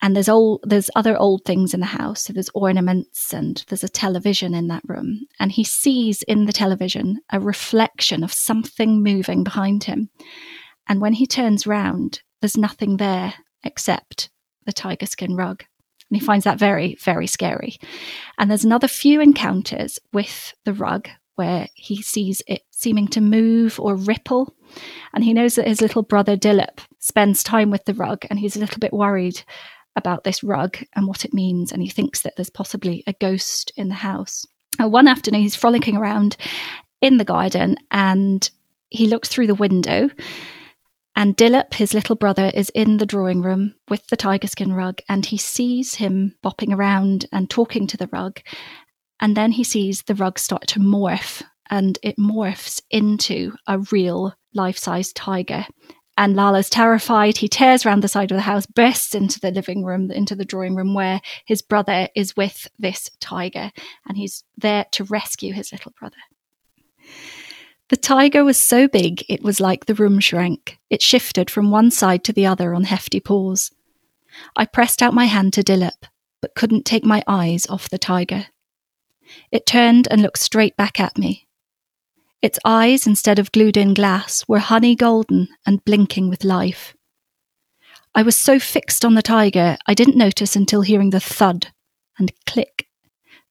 and 0.00 0.14
there's 0.14 0.28
old 0.28 0.62
there's 0.64 0.90
other 0.94 1.16
old 1.16 1.44
things 1.44 1.74
in 1.74 1.80
the 1.80 1.86
house. 1.86 2.24
So 2.24 2.32
there's 2.32 2.50
ornaments 2.54 3.32
and 3.32 3.64
there's 3.68 3.84
a 3.84 3.88
television 3.88 4.54
in 4.54 4.68
that 4.68 4.82
room. 4.86 5.26
And 5.40 5.50
he 5.50 5.64
sees 5.64 6.22
in 6.22 6.44
the 6.44 6.52
television 6.52 7.20
a 7.30 7.40
reflection 7.40 8.22
of 8.22 8.32
something 8.32 9.02
moving 9.02 9.42
behind 9.44 9.84
him. 9.84 10.10
And 10.88 11.00
when 11.00 11.14
he 11.14 11.26
turns 11.26 11.66
round 11.66 12.22
there's 12.40 12.56
nothing 12.56 12.98
there 12.98 13.34
except 13.64 14.30
the 14.64 14.72
tiger 14.72 15.06
skin 15.06 15.34
rug. 15.34 15.64
And 16.10 16.20
he 16.20 16.24
finds 16.24 16.44
that 16.44 16.58
very 16.58 16.96
very 17.02 17.26
scary. 17.26 17.78
And 18.38 18.48
there's 18.48 18.64
another 18.64 18.88
few 18.88 19.20
encounters 19.20 19.98
with 20.12 20.54
the 20.64 20.74
rug 20.74 21.08
where 21.34 21.68
he 21.74 22.02
sees 22.02 22.42
it 22.48 22.62
seeming 22.70 23.06
to 23.06 23.20
move 23.20 23.78
or 23.78 23.94
ripple. 23.94 24.54
And 25.12 25.22
he 25.22 25.32
knows 25.32 25.54
that 25.54 25.68
his 25.68 25.80
little 25.80 26.02
brother 26.02 26.36
Dilip 26.36 26.80
spends 26.98 27.42
time 27.42 27.70
with 27.70 27.84
the 27.84 27.94
rug 27.94 28.24
and 28.28 28.38
he's 28.38 28.56
a 28.56 28.60
little 28.60 28.80
bit 28.80 28.92
worried 28.92 29.42
about 29.96 30.24
this 30.24 30.42
rug 30.42 30.78
and 30.94 31.06
what 31.06 31.24
it 31.24 31.34
means, 31.34 31.72
and 31.72 31.82
he 31.82 31.88
thinks 31.88 32.22
that 32.22 32.36
there's 32.36 32.50
possibly 32.50 33.02
a 33.06 33.12
ghost 33.14 33.72
in 33.76 33.88
the 33.88 33.94
house. 33.94 34.46
Uh, 34.80 34.88
one 34.88 35.08
afternoon, 35.08 35.42
he's 35.42 35.56
frolicking 35.56 35.96
around 35.96 36.36
in 37.00 37.18
the 37.18 37.24
garden 37.24 37.76
and 37.90 38.50
he 38.90 39.06
looks 39.06 39.28
through 39.28 39.46
the 39.46 39.54
window. 39.54 40.08
And 41.16 41.36
Dilip, 41.36 41.74
his 41.74 41.94
little 41.94 42.14
brother, 42.14 42.50
is 42.54 42.70
in 42.70 42.98
the 42.98 43.06
drawing 43.06 43.42
room 43.42 43.74
with 43.88 44.06
the 44.06 44.16
tiger 44.16 44.46
skin 44.46 44.72
rug, 44.72 45.00
and 45.08 45.26
he 45.26 45.36
sees 45.36 45.96
him 45.96 46.36
bopping 46.44 46.72
around 46.72 47.26
and 47.32 47.50
talking 47.50 47.88
to 47.88 47.96
the 47.96 48.08
rug. 48.12 48.40
And 49.18 49.36
then 49.36 49.50
he 49.50 49.64
sees 49.64 50.02
the 50.02 50.14
rug 50.14 50.38
start 50.38 50.68
to 50.68 50.78
morph, 50.78 51.42
and 51.68 51.98
it 52.04 52.18
morphs 52.18 52.80
into 52.88 53.56
a 53.66 53.80
real 53.90 54.32
life 54.54 54.78
size 54.78 55.12
tiger. 55.12 55.66
And 56.18 56.34
Lala's 56.34 56.68
terrified. 56.68 57.36
He 57.36 57.46
tears 57.46 57.86
around 57.86 58.02
the 58.02 58.08
side 58.08 58.32
of 58.32 58.36
the 58.36 58.42
house, 58.42 58.66
bursts 58.66 59.14
into 59.14 59.38
the 59.38 59.52
living 59.52 59.84
room, 59.84 60.10
into 60.10 60.34
the 60.34 60.44
drawing 60.44 60.74
room 60.74 60.92
where 60.92 61.20
his 61.46 61.62
brother 61.62 62.08
is 62.16 62.36
with 62.36 62.66
this 62.76 63.08
tiger, 63.20 63.70
and 64.04 64.18
he's 64.18 64.42
there 64.56 64.84
to 64.90 65.04
rescue 65.04 65.52
his 65.52 65.70
little 65.70 65.92
brother. 65.96 66.16
The 67.88 67.96
tiger 67.96 68.44
was 68.44 68.58
so 68.58 68.88
big 68.88 69.24
it 69.28 69.44
was 69.44 69.60
like 69.60 69.86
the 69.86 69.94
room 69.94 70.18
shrank. 70.18 70.80
It 70.90 71.02
shifted 71.02 71.50
from 71.50 71.70
one 71.70 71.92
side 71.92 72.24
to 72.24 72.32
the 72.32 72.46
other 72.46 72.74
on 72.74 72.82
hefty 72.82 73.20
paws. 73.20 73.70
I 74.56 74.66
pressed 74.66 75.00
out 75.00 75.14
my 75.14 75.26
hand 75.26 75.52
to 75.52 75.62
Dilip, 75.62 76.04
but 76.42 76.56
couldn't 76.56 76.84
take 76.84 77.04
my 77.04 77.22
eyes 77.28 77.64
off 77.68 77.88
the 77.88 77.96
tiger. 77.96 78.46
It 79.52 79.66
turned 79.66 80.08
and 80.10 80.20
looked 80.20 80.40
straight 80.40 80.76
back 80.76 80.98
at 80.98 81.16
me. 81.16 81.47
Its 82.40 82.58
eyes, 82.64 83.06
instead 83.06 83.38
of 83.38 83.50
glued 83.52 83.76
in 83.76 83.94
glass, 83.94 84.44
were 84.46 84.60
honey 84.60 84.94
golden 84.94 85.48
and 85.66 85.84
blinking 85.84 86.28
with 86.28 86.44
life. 86.44 86.94
I 88.14 88.22
was 88.22 88.36
so 88.36 88.58
fixed 88.58 89.04
on 89.04 89.14
the 89.14 89.22
tiger, 89.22 89.76
I 89.86 89.94
didn't 89.94 90.16
notice 90.16 90.56
until 90.56 90.82
hearing 90.82 91.10
the 91.10 91.20
thud 91.20 91.68
and 92.18 92.32
click 92.46 92.86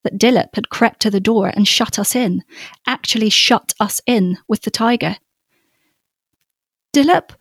that 0.04 0.18
Dilip 0.18 0.56
had 0.56 0.70
crept 0.70 1.02
to 1.02 1.10
the 1.10 1.20
door 1.20 1.48
and 1.48 1.68
shut 1.68 2.00
us 2.00 2.16
in, 2.16 2.44
actually 2.86 3.30
shut 3.30 3.74
us 3.80 4.02
in 4.06 4.38
with 4.48 4.62
the 4.62 4.72
tiger. 4.72 5.18
Dilip, 6.94 7.32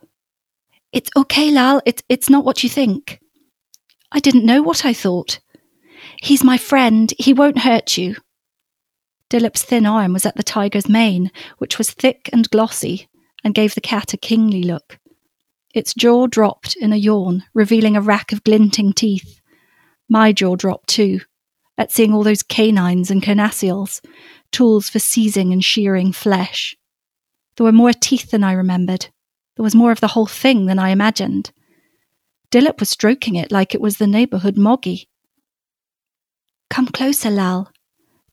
it's 0.92 1.10
okay, 1.16 1.50
Lal, 1.50 1.80
it's, 1.86 2.02
it's 2.08 2.28
not 2.28 2.44
what 2.44 2.62
you 2.62 2.68
think. 2.68 3.20
I 4.10 4.18
didn't 4.18 4.46
know 4.46 4.62
what 4.62 4.84
I 4.84 4.92
thought. 4.92 5.38
He's 6.20 6.42
my 6.42 6.58
friend, 6.58 7.12
he 7.18 7.32
won't 7.32 7.58
hurt 7.58 7.96
you. 7.96 8.16
Dilip's 9.28 9.62
thin 9.62 9.86
arm 9.86 10.12
was 10.12 10.24
at 10.24 10.36
the 10.36 10.42
tiger's 10.42 10.88
mane, 10.88 11.30
which 11.58 11.78
was 11.78 11.90
thick 11.90 12.30
and 12.32 12.48
glossy, 12.50 13.08
and 13.42 13.54
gave 13.54 13.74
the 13.74 13.80
cat 13.80 14.12
a 14.12 14.16
kingly 14.16 14.62
look. 14.62 14.98
Its 15.74 15.92
jaw 15.94 16.26
dropped 16.26 16.76
in 16.76 16.92
a 16.92 16.96
yawn, 16.96 17.44
revealing 17.52 17.96
a 17.96 18.00
rack 18.00 18.32
of 18.32 18.44
glinting 18.44 18.92
teeth. 18.92 19.40
My 20.08 20.32
jaw 20.32 20.56
dropped 20.56 20.88
too, 20.88 21.20
at 21.76 21.92
seeing 21.92 22.14
all 22.14 22.22
those 22.22 22.42
canines 22.42 23.10
and 23.10 23.22
carnassials, 23.22 24.00
tools 24.52 24.88
for 24.88 24.98
seizing 24.98 25.52
and 25.52 25.64
shearing 25.64 26.12
flesh. 26.12 26.76
There 27.56 27.64
were 27.64 27.72
more 27.72 27.92
teeth 27.92 28.30
than 28.30 28.44
I 28.44 28.52
remembered. 28.52 29.08
There 29.56 29.64
was 29.64 29.74
more 29.74 29.92
of 29.92 30.00
the 30.00 30.08
whole 30.08 30.26
thing 30.26 30.66
than 30.66 30.78
I 30.78 30.90
imagined. 30.90 31.52
Dilip 32.50 32.80
was 32.80 32.90
stroking 32.90 33.34
it 33.34 33.50
like 33.50 33.74
it 33.74 33.80
was 33.80 33.96
the 33.96 34.06
neighbourhood 34.06 34.56
moggy. 34.56 35.08
Come 36.70 36.86
closer, 36.86 37.30
Lal, 37.30 37.70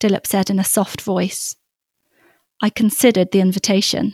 Dilip 0.04 0.28
said 0.28 0.50
in 0.50 0.60
a 0.60 0.66
soft 0.66 1.00
voice. 1.00 1.56
I 2.62 2.70
considered 2.70 3.32
the 3.32 3.40
invitation. 3.40 4.14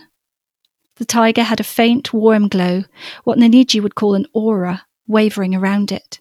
The 0.97 1.05
tiger 1.05 1.41
had 1.41 1.59
a 1.59 1.63
faint, 1.63 2.13
warm 2.13 2.47
glow, 2.47 2.83
what 3.23 3.39
Naniji 3.39 3.81
would 3.81 3.95
call 3.95 4.13
an 4.13 4.27
aura, 4.31 4.85
wavering 5.07 5.55
around 5.55 5.91
it. 5.91 6.19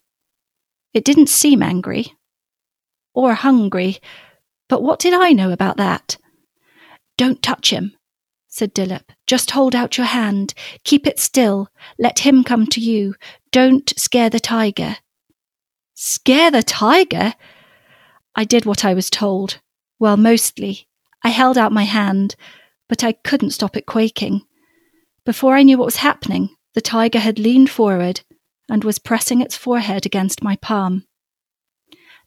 It 0.95 1.05
didn't 1.05 1.29
seem 1.29 1.63
angry. 1.63 2.15
Or 3.13 3.35
hungry, 3.35 3.99
but 4.71 4.83
what 4.83 5.01
did 5.01 5.13
I 5.13 5.33
know 5.33 5.51
about 5.51 5.77
that? 5.77 6.17
Don't 7.19 7.43
touch 7.43 7.71
him, 7.71 7.95
said 8.47 8.75
Dilip. 8.75 9.11
Just 9.27 9.51
hold 9.51 9.75
out 9.75 9.99
your 9.99 10.07
hand. 10.07 10.55
Keep 10.85 11.07
it 11.07 11.19
still. 11.19 11.69
Let 11.99 12.21
him 12.21 12.43
come 12.43 12.67
to 12.69 12.81
you. 12.81 13.17
Don't 13.53 13.93
scare 13.99 14.31
the 14.31 14.41
tiger. 14.41 14.97
Scare 15.93 16.53
the 16.53 16.63
tiger? 16.63 17.35
I 18.39 18.45
did 18.45 18.65
what 18.65 18.85
I 18.85 18.95
was 18.95 19.11
told. 19.11 19.59
Well, 19.99 20.17
mostly. 20.17 20.87
I 21.25 21.31
held 21.31 21.59
out 21.59 21.73
my 21.73 21.83
hand, 21.83 22.37
but 22.89 23.03
I 23.03 23.11
couldn't 23.11 23.51
stop 23.51 23.77
it 23.77 23.85
quaking. 23.85 24.43
Before 25.27 25.57
I 25.57 25.65
knew 25.65 25.77
what 25.77 25.87
was 25.87 25.97
happening, 25.97 26.51
the 26.75 26.81
tiger 26.81 27.19
had 27.19 27.41
leaned 27.41 27.69
forward 27.69 28.21
and 28.69 28.85
was 28.85 29.01
pressing 29.01 29.41
its 29.41 29.57
forehead 29.57 30.07
against 30.07 30.45
my 30.45 30.55
palm. 30.55 31.05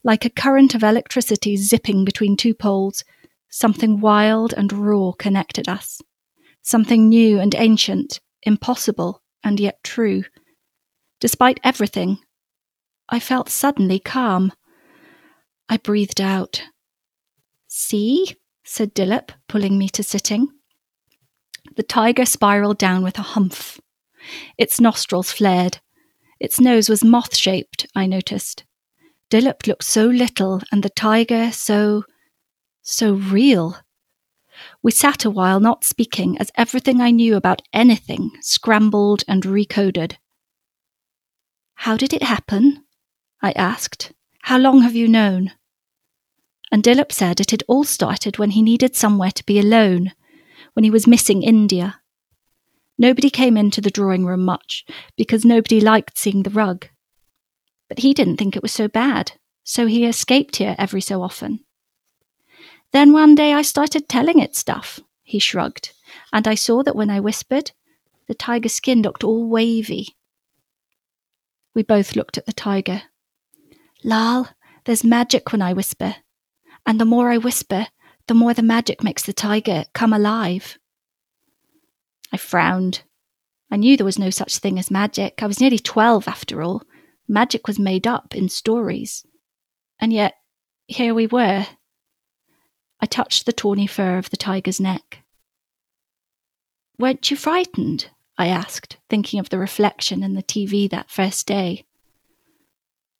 Like 0.03 0.25
a 0.25 0.29
current 0.29 0.75
of 0.75 0.83
electricity 0.83 1.55
zipping 1.55 2.03
between 2.03 2.35
two 2.35 2.53
poles, 2.53 3.05
something 3.49 4.01
wild 4.01 4.51
and 4.51 4.73
raw 4.73 5.13
connected 5.13 5.69
us. 5.69 6.01
Something 6.61 7.07
new 7.07 7.39
and 7.39 7.55
ancient, 7.55 8.19
impossible 8.43 9.21
and 9.45 9.61
yet 9.61 9.81
true. 9.81 10.25
Despite 11.21 11.61
everything, 11.63 12.17
I 13.07 13.21
felt 13.21 13.47
suddenly 13.47 13.99
calm. 13.99 14.51
I 15.71 15.77
breathed 15.77 16.19
out. 16.19 16.63
See? 17.69 18.35
said 18.65 18.93
Dilip, 18.93 19.31
pulling 19.47 19.77
me 19.77 19.87
to 19.87 20.03
sitting. 20.03 20.49
The 21.77 21.83
tiger 21.83 22.25
spiraled 22.25 22.77
down 22.77 23.03
with 23.03 23.17
a 23.17 23.21
humph. 23.21 23.79
Its 24.57 24.81
nostrils 24.81 25.31
flared. 25.31 25.79
Its 26.41 26.59
nose 26.59 26.89
was 26.89 27.05
moth 27.05 27.37
shaped, 27.37 27.87
I 27.95 28.05
noticed. 28.05 28.65
Dilip 29.29 29.65
looked 29.65 29.85
so 29.85 30.07
little, 30.07 30.61
and 30.73 30.83
the 30.83 30.89
tiger 30.89 31.53
so. 31.53 32.03
so 32.81 33.13
real. 33.13 33.77
We 34.83 34.91
sat 34.91 35.23
a 35.23 35.31
while 35.31 35.61
not 35.61 35.85
speaking, 35.85 36.37
as 36.37 36.51
everything 36.55 36.99
I 36.99 37.11
knew 37.11 37.37
about 37.37 37.61
anything 37.71 38.31
scrambled 38.41 39.23
and 39.25 39.43
recoded. 39.43 40.17
How 41.75 41.95
did 41.95 42.11
it 42.11 42.23
happen? 42.23 42.83
I 43.41 43.53
asked. 43.53 44.11
How 44.41 44.57
long 44.57 44.81
have 44.81 44.95
you 44.95 45.07
known? 45.07 45.51
And 46.71 46.83
Dilip 46.83 47.11
said 47.11 47.39
it 47.39 47.51
had 47.51 47.63
all 47.67 47.83
started 47.83 48.37
when 48.37 48.51
he 48.51 48.61
needed 48.61 48.95
somewhere 48.95 49.31
to 49.31 49.45
be 49.45 49.59
alone, 49.59 50.13
when 50.73 50.83
he 50.83 50.91
was 50.91 51.07
missing 51.07 51.43
India. 51.43 51.99
Nobody 52.97 53.29
came 53.29 53.57
into 53.57 53.81
the 53.81 53.89
drawing 53.89 54.25
room 54.25 54.45
much 54.45 54.85
because 55.17 55.43
nobody 55.43 55.81
liked 55.81 56.17
seeing 56.17 56.43
the 56.43 56.49
rug. 56.49 56.87
But 57.89 57.99
he 57.99 58.13
didn't 58.13 58.37
think 58.37 58.55
it 58.55 58.61
was 58.61 58.71
so 58.71 58.87
bad, 58.87 59.33
so 59.63 59.85
he 59.85 60.05
escaped 60.05 60.57
here 60.57 60.75
every 60.77 61.01
so 61.01 61.21
often. 61.21 61.59
Then 62.93 63.11
one 63.11 63.35
day 63.35 63.53
I 63.53 63.63
started 63.63 64.07
telling 64.07 64.39
it 64.39 64.55
stuff, 64.55 64.99
he 65.23 65.39
shrugged, 65.39 65.93
and 66.31 66.47
I 66.47 66.55
saw 66.55 66.83
that 66.83 66.95
when 66.95 67.09
I 67.09 67.19
whispered, 67.19 67.71
the 68.27 68.35
tiger's 68.35 68.73
skin 68.73 69.01
looked 69.01 69.23
all 69.23 69.49
wavy. 69.49 70.15
We 71.73 71.83
both 71.83 72.15
looked 72.15 72.37
at 72.37 72.45
the 72.45 72.53
tiger. 72.53 73.03
Lal, 74.03 74.49
there's 74.85 75.03
magic 75.03 75.51
when 75.51 75.61
I 75.61 75.73
whisper, 75.73 76.15
and 76.85 76.99
the 76.99 77.05
more 77.05 77.29
I 77.29 77.37
whisper, 77.37 77.87
the 78.27 78.33
more 78.33 78.53
the 78.53 78.61
magic 78.61 79.03
makes 79.03 79.23
the 79.23 79.33
tiger 79.33 79.85
come 79.93 80.13
alive. 80.13 80.77
I 82.31 82.37
frowned. 82.37 83.03
I 83.69 83.77
knew 83.77 83.95
there 83.95 84.05
was 84.05 84.19
no 84.19 84.29
such 84.29 84.57
thing 84.57 84.79
as 84.79 84.91
magic. 84.91 85.41
I 85.41 85.47
was 85.47 85.59
nearly 85.59 85.79
12 85.79 86.27
after 86.27 86.61
all. 86.61 86.83
Magic 87.27 87.67
was 87.67 87.79
made 87.79 88.07
up 88.07 88.35
in 88.35 88.49
stories. 88.49 89.25
And 89.99 90.11
yet, 90.11 90.33
here 90.87 91.13
we 91.13 91.27
were. 91.27 91.65
I 92.99 93.05
touched 93.05 93.45
the 93.45 93.53
tawny 93.53 93.87
fur 93.87 94.17
of 94.17 94.29
the 94.29 94.37
tiger's 94.37 94.79
neck. 94.79 95.19
Weren't 96.97 97.31
you 97.31 97.37
frightened? 97.37 98.09
I 98.37 98.47
asked, 98.47 98.97
thinking 99.09 99.39
of 99.39 99.49
the 99.49 99.59
reflection 99.59 100.23
in 100.23 100.33
the 100.33 100.43
TV 100.43 100.89
that 100.89 101.11
first 101.11 101.45
day. 101.45 101.85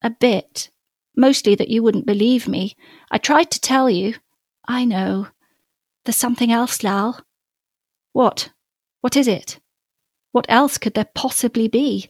A 0.01 0.10
bit. 0.10 0.71
Mostly 1.15 1.56
that 1.56 1.70
you 1.70 1.84
wouldn't 1.84 2.06
believe 2.06 2.48
me. 2.48 2.75
I 3.10 3.18
tried 3.18 3.51
to 3.51 3.60
tell 3.60 3.89
you. 3.89 4.15
I 4.68 4.86
know. 4.86 5.27
There's 6.06 6.15
something 6.15 6.51
else, 6.51 6.84
Lal. 6.84 7.20
What? 8.13 8.51
What 9.01 9.15
is 9.15 9.27
it? 9.27 9.60
What 10.32 10.46
else 10.50 10.77
could 10.77 10.94
there 10.94 11.10
possibly 11.13 11.68
be? 11.68 12.10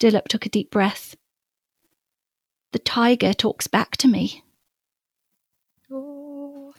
Dilip 0.00 0.28
took 0.28 0.46
a 0.46 0.50
deep 0.50 0.70
breath. 0.70 1.16
The 2.72 2.78
tiger 2.78 3.32
talks 3.32 3.66
back 3.66 3.96
to 3.98 4.08
me. 4.08 4.42
Oh, 5.90 6.74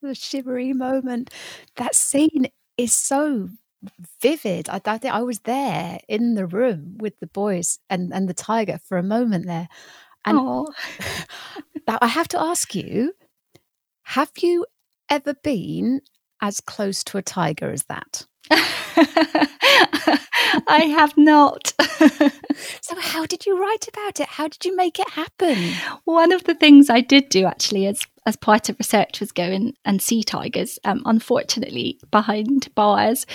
the 0.00 0.14
shivery 0.14 0.72
moment. 0.72 1.30
That 1.76 1.94
scene 1.94 2.48
is 2.76 2.92
so 2.92 3.50
vivid. 4.20 4.68
I, 4.68 4.80
I 4.84 4.98
think 4.98 5.14
I 5.14 5.22
was 5.22 5.40
there 5.40 6.00
in 6.08 6.34
the 6.34 6.46
room 6.46 6.96
with 6.98 7.18
the 7.20 7.26
boys 7.26 7.78
and, 7.88 8.12
and 8.12 8.28
the 8.28 8.34
tiger 8.34 8.78
for 8.84 8.98
a 8.98 9.02
moment 9.02 9.46
there. 9.46 9.68
And 10.24 10.36
now 11.88 11.98
I 12.00 12.06
have 12.06 12.28
to 12.28 12.40
ask 12.40 12.74
you, 12.74 13.12
have 14.04 14.30
you 14.40 14.66
ever 15.08 15.34
been 15.34 16.00
as 16.40 16.60
close 16.60 17.04
to 17.04 17.18
a 17.18 17.22
tiger 17.22 17.70
as 17.70 17.84
that? 17.84 18.26
I 20.66 20.86
have 20.96 21.16
not. 21.16 21.72
so, 22.80 22.98
how 22.98 23.26
did 23.26 23.46
you 23.46 23.60
write 23.60 23.88
about 23.88 24.20
it? 24.20 24.28
How 24.28 24.48
did 24.48 24.64
you 24.64 24.76
make 24.76 24.98
it 24.98 25.08
happen? 25.10 25.72
One 26.04 26.32
of 26.32 26.44
the 26.44 26.54
things 26.54 26.90
I 26.90 27.00
did 27.00 27.28
do 27.28 27.46
actually 27.46 27.86
as 27.86 28.04
as 28.26 28.36
part 28.36 28.68
of 28.68 28.78
research 28.78 29.20
was 29.20 29.32
go 29.32 29.44
in 29.44 29.74
and 29.84 30.00
see 30.02 30.22
tigers. 30.22 30.78
Um, 30.84 31.02
unfortunately, 31.04 31.98
behind 32.10 32.68
bars, 32.74 33.26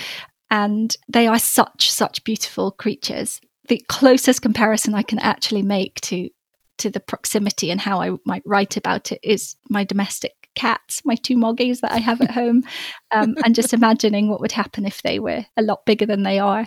and 0.50 0.94
they 1.08 1.26
are 1.26 1.38
such 1.38 1.90
such 1.90 2.24
beautiful 2.24 2.70
creatures. 2.70 3.40
The 3.68 3.82
closest 3.88 4.42
comparison 4.42 4.94
I 4.94 5.02
can 5.02 5.18
actually 5.18 5.62
make 5.62 6.00
to 6.02 6.30
to 6.78 6.90
the 6.90 7.00
proximity 7.00 7.70
and 7.70 7.80
how 7.80 8.00
I 8.00 8.16
might 8.24 8.42
write 8.44 8.76
about 8.76 9.12
it 9.12 9.20
is 9.22 9.56
my 9.68 9.84
domestic 9.84 10.48
cats, 10.54 11.04
my 11.04 11.14
two 11.14 11.36
moggies 11.36 11.80
that 11.80 11.92
I 11.92 11.98
have 11.98 12.20
at 12.20 12.32
home, 12.32 12.64
um, 13.10 13.36
and 13.44 13.54
just 13.54 13.72
imagining 13.72 14.28
what 14.28 14.40
would 14.40 14.52
happen 14.52 14.86
if 14.86 15.02
they 15.02 15.18
were 15.18 15.46
a 15.56 15.62
lot 15.62 15.86
bigger 15.86 16.06
than 16.06 16.22
they 16.22 16.38
are. 16.38 16.66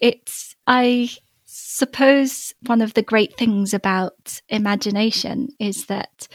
It's, 0.00 0.54
I 0.66 1.10
suppose, 1.44 2.54
one 2.66 2.82
of 2.82 2.94
the 2.94 3.02
great 3.02 3.36
things 3.36 3.72
about 3.72 4.40
imagination 4.48 5.48
is 5.58 5.86
that 5.86 6.28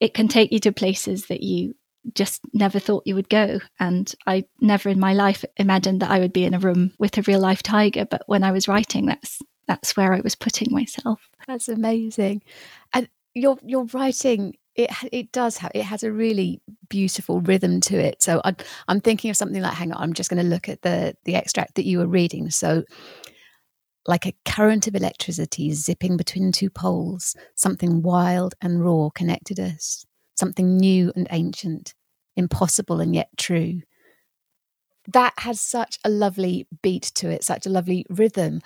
it 0.00 0.14
can 0.14 0.28
take 0.28 0.52
you 0.52 0.58
to 0.60 0.72
places 0.72 1.26
that 1.26 1.42
you 1.42 1.74
just 2.14 2.42
never 2.52 2.78
thought 2.78 3.06
you 3.06 3.14
would 3.14 3.28
go. 3.28 3.60
And 3.80 4.12
I 4.26 4.44
never 4.60 4.88
in 4.88 5.00
my 5.00 5.14
life 5.14 5.44
imagined 5.56 6.00
that 6.00 6.10
I 6.10 6.18
would 6.18 6.32
be 6.32 6.44
in 6.44 6.54
a 6.54 6.58
room 6.58 6.92
with 6.98 7.16
a 7.16 7.22
real 7.22 7.40
life 7.40 7.62
tiger. 7.62 8.04
But 8.04 8.22
when 8.26 8.44
I 8.44 8.52
was 8.52 8.68
writing, 8.68 9.06
that's 9.06 9.40
that's 9.66 9.96
where 9.96 10.12
I 10.12 10.20
was 10.20 10.34
putting 10.34 10.72
myself. 10.72 11.28
That's 11.46 11.68
amazing. 11.68 12.42
And 12.92 13.08
your 13.34 13.58
your 13.62 13.84
writing 13.86 14.56
it 14.74 14.90
it 15.12 15.32
does 15.32 15.58
have 15.58 15.72
it 15.74 15.84
has 15.84 16.02
a 16.02 16.12
really 16.12 16.60
beautiful 16.88 17.40
rhythm 17.40 17.80
to 17.80 17.98
it. 17.98 18.22
So 18.22 18.40
I, 18.44 18.54
I'm 18.88 19.00
thinking 19.00 19.30
of 19.30 19.36
something 19.36 19.62
like, 19.62 19.74
hang 19.74 19.92
on, 19.92 20.02
I'm 20.02 20.14
just 20.14 20.30
going 20.30 20.42
to 20.42 20.48
look 20.48 20.68
at 20.68 20.82
the 20.82 21.16
the 21.24 21.34
extract 21.36 21.76
that 21.76 21.86
you 21.86 21.98
were 21.98 22.06
reading. 22.06 22.50
So 22.50 22.84
like 24.06 24.26
a 24.26 24.34
current 24.44 24.86
of 24.86 24.94
electricity 24.94 25.72
zipping 25.72 26.16
between 26.16 26.52
two 26.52 26.70
poles, 26.70 27.34
something 27.54 28.02
wild 28.02 28.54
and 28.60 28.84
raw 28.84 29.08
connected 29.14 29.58
us, 29.58 30.04
something 30.34 30.76
new 30.76 31.12
and 31.16 31.26
ancient, 31.30 31.94
impossible 32.36 33.00
and 33.00 33.14
yet 33.14 33.28
true. 33.38 33.80
That 35.12 35.34
has 35.38 35.60
such 35.60 35.98
a 36.04 36.10
lovely 36.10 36.66
beat 36.82 37.12
to 37.16 37.30
it, 37.30 37.44
such 37.44 37.66
a 37.66 37.70
lovely 37.70 38.06
rhythm. 38.10 38.60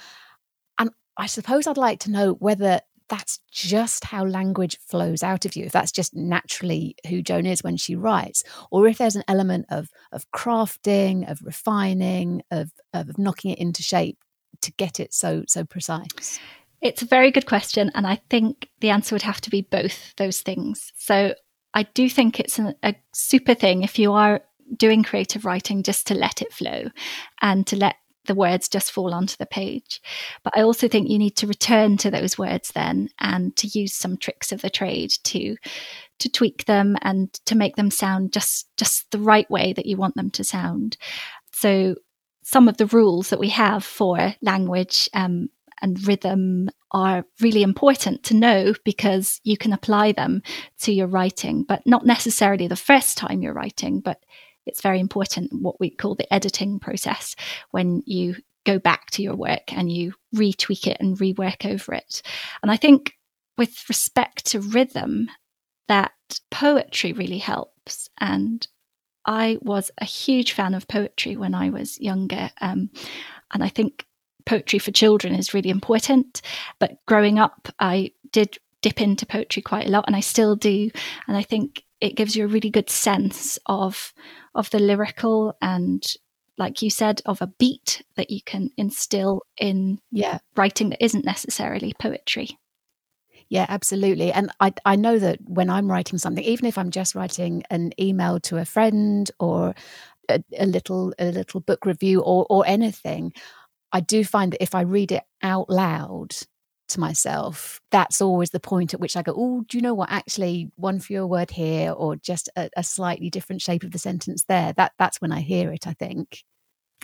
I 1.19 1.27
suppose 1.27 1.67
I'd 1.67 1.77
like 1.77 2.01
to 2.01 2.11
know 2.11 2.33
whether 2.35 2.81
that's 3.09 3.41
just 3.51 4.05
how 4.05 4.25
language 4.25 4.79
flows 4.79 5.23
out 5.23 5.45
of 5.45 5.57
you, 5.57 5.65
if 5.65 5.73
that's 5.73 5.93
just 5.93 6.15
naturally 6.15 6.95
who 7.09 7.23
Joan 7.23 7.47
is 7.47 7.63
when 7.63 7.77
she 7.77 7.97
writes, 7.97 8.45
or 8.71 8.87
if 8.87 8.99
there's 8.99 9.17
an 9.17 9.25
element 9.29 9.67
of 9.71 9.91
of 10.13 10.31
crafting, 10.31 11.29
of 11.31 11.41
refining, 11.43 12.43
of 12.51 12.71
of 12.93 13.19
knocking 13.19 13.51
it 13.51 13.59
into 13.59 13.83
shape 13.83 14.19
to 14.61 14.73
get 14.73 15.01
it 15.01 15.13
so 15.13 15.45
so 15.49 15.65
precise. 15.65 16.39
It's 16.81 17.03
a 17.03 17.07
very 17.07 17.31
good 17.31 17.47
question, 17.47 17.91
and 17.95 18.07
I 18.07 18.21
think 18.31 18.69
the 18.81 18.91
answer 18.91 19.15
would 19.15 19.23
have 19.23 19.41
to 19.43 19.51
be 19.51 19.63
both 19.63 20.15
those 20.17 20.41
things. 20.43 20.93
So 20.97 21.35
I 21.75 21.83
do 21.83 22.09
think 22.09 22.39
it's 22.39 22.59
a, 22.59 22.75
a 22.83 22.95
super 23.13 23.55
thing 23.55 23.83
if 23.83 23.99
you 23.99 24.13
are 24.13 24.43
doing 24.77 25.03
creative 25.03 25.45
writing 25.45 25.83
just 25.83 26.07
to 26.09 26.15
let 26.15 26.43
it 26.43 26.53
flow 26.53 26.85
and 27.41 27.67
to 27.67 27.77
let 27.77 27.97
the 28.29 28.35
words 28.35 28.69
just 28.69 28.93
fall 28.93 29.13
onto 29.13 29.37
the 29.37 29.47
page. 29.47 30.01
But 30.45 30.57
I 30.57 30.63
also 30.63 30.87
think 30.87 31.09
you 31.09 31.19
need 31.19 31.37
to 31.37 31.47
return 31.47 31.97
to 31.99 32.11
those 32.11 32.39
words 32.39 32.71
then 32.71 33.09
and 33.19 33.57
to 33.57 33.67
use 33.67 33.95
some 33.95 34.17
tricks 34.17 34.53
of 34.53 34.63
the 34.63 34.71
trade 34.71 35.11
to 35.25 35.57
to 36.21 36.29
tweak 36.29 36.65
them 36.67 36.97
and 37.03 37.33
to 37.47 37.57
make 37.57 37.77
them 37.77 37.91
sound 37.91 38.33
just 38.33 38.69
just 38.77 39.11
the 39.11 39.19
right 39.19 39.51
way 39.51 39.73
that 39.73 39.87
you 39.87 39.97
want 39.97 40.15
them 40.15 40.31
to 40.31 40.45
sound. 40.45 40.97
So 41.53 41.97
some 42.43 42.69
of 42.69 42.77
the 42.77 42.87
rules 42.87 43.31
that 43.31 43.41
we 43.41 43.51
have 43.51 43.85
for 43.85 44.35
language 44.41 45.09
um, 45.13 45.49
and 45.83 46.07
rhythm 46.07 46.71
are 46.93 47.25
really 47.41 47.63
important 47.63 48.23
to 48.25 48.35
know 48.35 48.73
because 48.85 49.41
you 49.45 49.57
can 49.57 49.73
apply 49.73 50.13
them 50.13 50.43
to 50.81 50.93
your 50.93 51.07
writing, 51.07 51.65
but 51.69 51.83
not 51.87 52.07
necessarily 52.07 52.67
the 52.67 52.77
first 52.77 53.19
time 53.19 53.43
you're 53.43 53.53
writing, 53.53 54.01
but 54.01 54.21
it's 54.69 54.83
very 54.83 55.01
important 55.01 55.53
what 55.53 55.81
we 55.81 55.91
call 55.91 56.15
the 56.15 56.33
editing 56.33 56.79
process 56.79 57.35
when 57.71 58.03
you 58.07 58.37
go 58.65 58.79
back 58.79 59.11
to 59.11 59.23
your 59.23 59.35
work 59.35 59.73
and 59.73 59.91
you 59.91 60.13
retweak 60.35 60.87
it 60.87 60.99
and 61.01 61.19
rework 61.19 61.65
over 61.65 61.95
it. 61.95 62.23
And 62.63 62.71
I 62.71 62.77
think 62.77 63.15
with 63.57 63.89
respect 63.89 64.47
to 64.47 64.61
rhythm, 64.61 65.31
that 65.89 66.13
poetry 66.51 67.13
really 67.13 67.39
helps. 67.39 68.11
And 68.21 68.67
I 69.25 69.59
was 69.63 69.91
a 69.99 70.05
huge 70.05 70.53
fan 70.53 70.75
of 70.75 70.87
poetry 70.87 71.37
when 71.37 71.55
I 71.55 71.71
was 71.71 71.99
younger. 72.01 72.51
Um, 72.61 72.91
and 73.53 73.65
I 73.65 73.69
think 73.69 74.07
poetry 74.45 74.79
for 74.79 74.91
children 74.91 75.35
is 75.35 75.55
really 75.55 75.71
important. 75.71 76.43
But 76.79 76.99
growing 77.07 77.39
up, 77.39 77.69
I 77.81 78.13
did 78.33 78.59
dip 78.83 79.01
into 79.01 79.27
poetry 79.27 79.63
quite 79.63 79.87
a 79.87 79.91
lot, 79.91 80.05
and 80.07 80.15
I 80.15 80.21
still 80.21 80.57
do. 80.57 80.91
And 81.27 81.37
I 81.37 81.43
think 81.43 81.83
it 82.01 82.17
gives 82.17 82.37
you 82.37 82.45
a 82.45 82.49
really 82.49 82.71
good 82.71 82.91
sense 82.91 83.59
of 83.67 84.13
of 84.55 84.71
the 84.71 84.79
lyrical 84.79 85.57
and 85.61 86.05
like 86.57 86.83
you 86.83 86.91
said 86.91 87.23
of 87.25 87.41
a 87.41 87.47
beat 87.47 88.03
that 88.17 88.31
you 88.31 88.41
can 88.43 88.71
instill 88.77 89.43
in 89.57 90.01
yeah. 90.11 90.39
writing 90.57 90.91
that 90.91 91.03
isn't 91.03 91.25
necessarily 91.25 91.95
poetry. 92.01 92.59
Yeah 93.49 93.67
absolutely. 93.69 94.33
And 94.33 94.51
i 94.61 94.73
i 94.85 94.97
know 94.97 95.19
that 95.19 95.39
when 95.45 95.71
i'm 95.71 95.91
writing 95.91 96.19
something 96.19 96.45
even 96.45 96.67
if 96.67 96.77
i'm 96.79 96.91
just 96.91 97.15
writing 97.15 97.63
an 97.71 97.93
email 98.01 98.41
to 98.41 98.59
a 98.59 98.65
friend 98.65 99.31
or 99.39 99.75
a, 100.29 100.43
a 100.59 100.67
little 100.67 101.15
a 101.19 101.31
little 101.31 101.61
book 101.61 101.87
review 101.87 102.21
or 102.21 102.47
or 102.51 102.67
anything 102.67 103.33
i 103.93 104.01
do 104.01 104.25
find 104.25 104.53
that 104.53 104.63
if 104.63 104.75
i 104.75 104.83
read 104.83 105.13
it 105.13 105.23
out 105.43 105.71
loud 105.71 106.35
to 106.89 107.01
myself, 107.01 107.81
that's 107.91 108.21
always 108.21 108.51
the 108.51 108.61
point 108.61 108.95
at 108.95 109.01
which 109.01 109.17
I 109.17 109.23
go, 109.23 109.35
oh, 109.37 109.65
do 109.69 109.79
you 109.79 109.83
know 109.83 109.95
what? 109.95 110.11
Actually, 110.11 110.71
one 110.77 111.01
fewer 111.01 111.27
word 111.27 111.51
here, 111.51 111.93
or 111.93 112.17
just 112.17 112.49
a, 112.57 112.71
a 112.77 112.83
slightly 112.83 113.31
different 113.31 113.63
shape 113.63 113.83
of 113.85 113.93
the 113.93 113.99
sentence 113.99 114.45
there. 114.45 114.73
That 114.75 114.93
that's 114.99 115.21
when 115.21 115.33
I 115.33 115.41
hear 115.41 115.73
it. 115.73 115.87
I 115.87 115.93
think. 115.93 116.45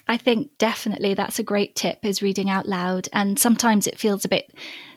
I 0.06 0.18
think 0.18 0.50
definitely 0.58 1.14
that's 1.14 1.38
a 1.38 1.44
great 1.44 1.76
tip 1.76 2.04
is 2.04 2.20
reading 2.20 2.50
out 2.50 2.68
loud. 2.68 3.08
And 3.12 3.38
sometimes 3.38 3.86
it 3.86 3.98
feels 3.98 4.24
a 4.24 4.28
bit 4.28 4.52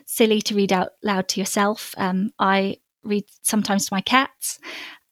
silly 0.06 0.42
to 0.42 0.54
read 0.54 0.72
out 0.72 0.90
loud 1.02 1.28
to 1.28 1.40
yourself. 1.40 1.94
Um, 1.96 2.30
I 2.38 2.78
read 3.04 3.24
sometimes 3.42 3.86
to 3.86 3.94
my 3.94 4.02
cats 4.02 4.58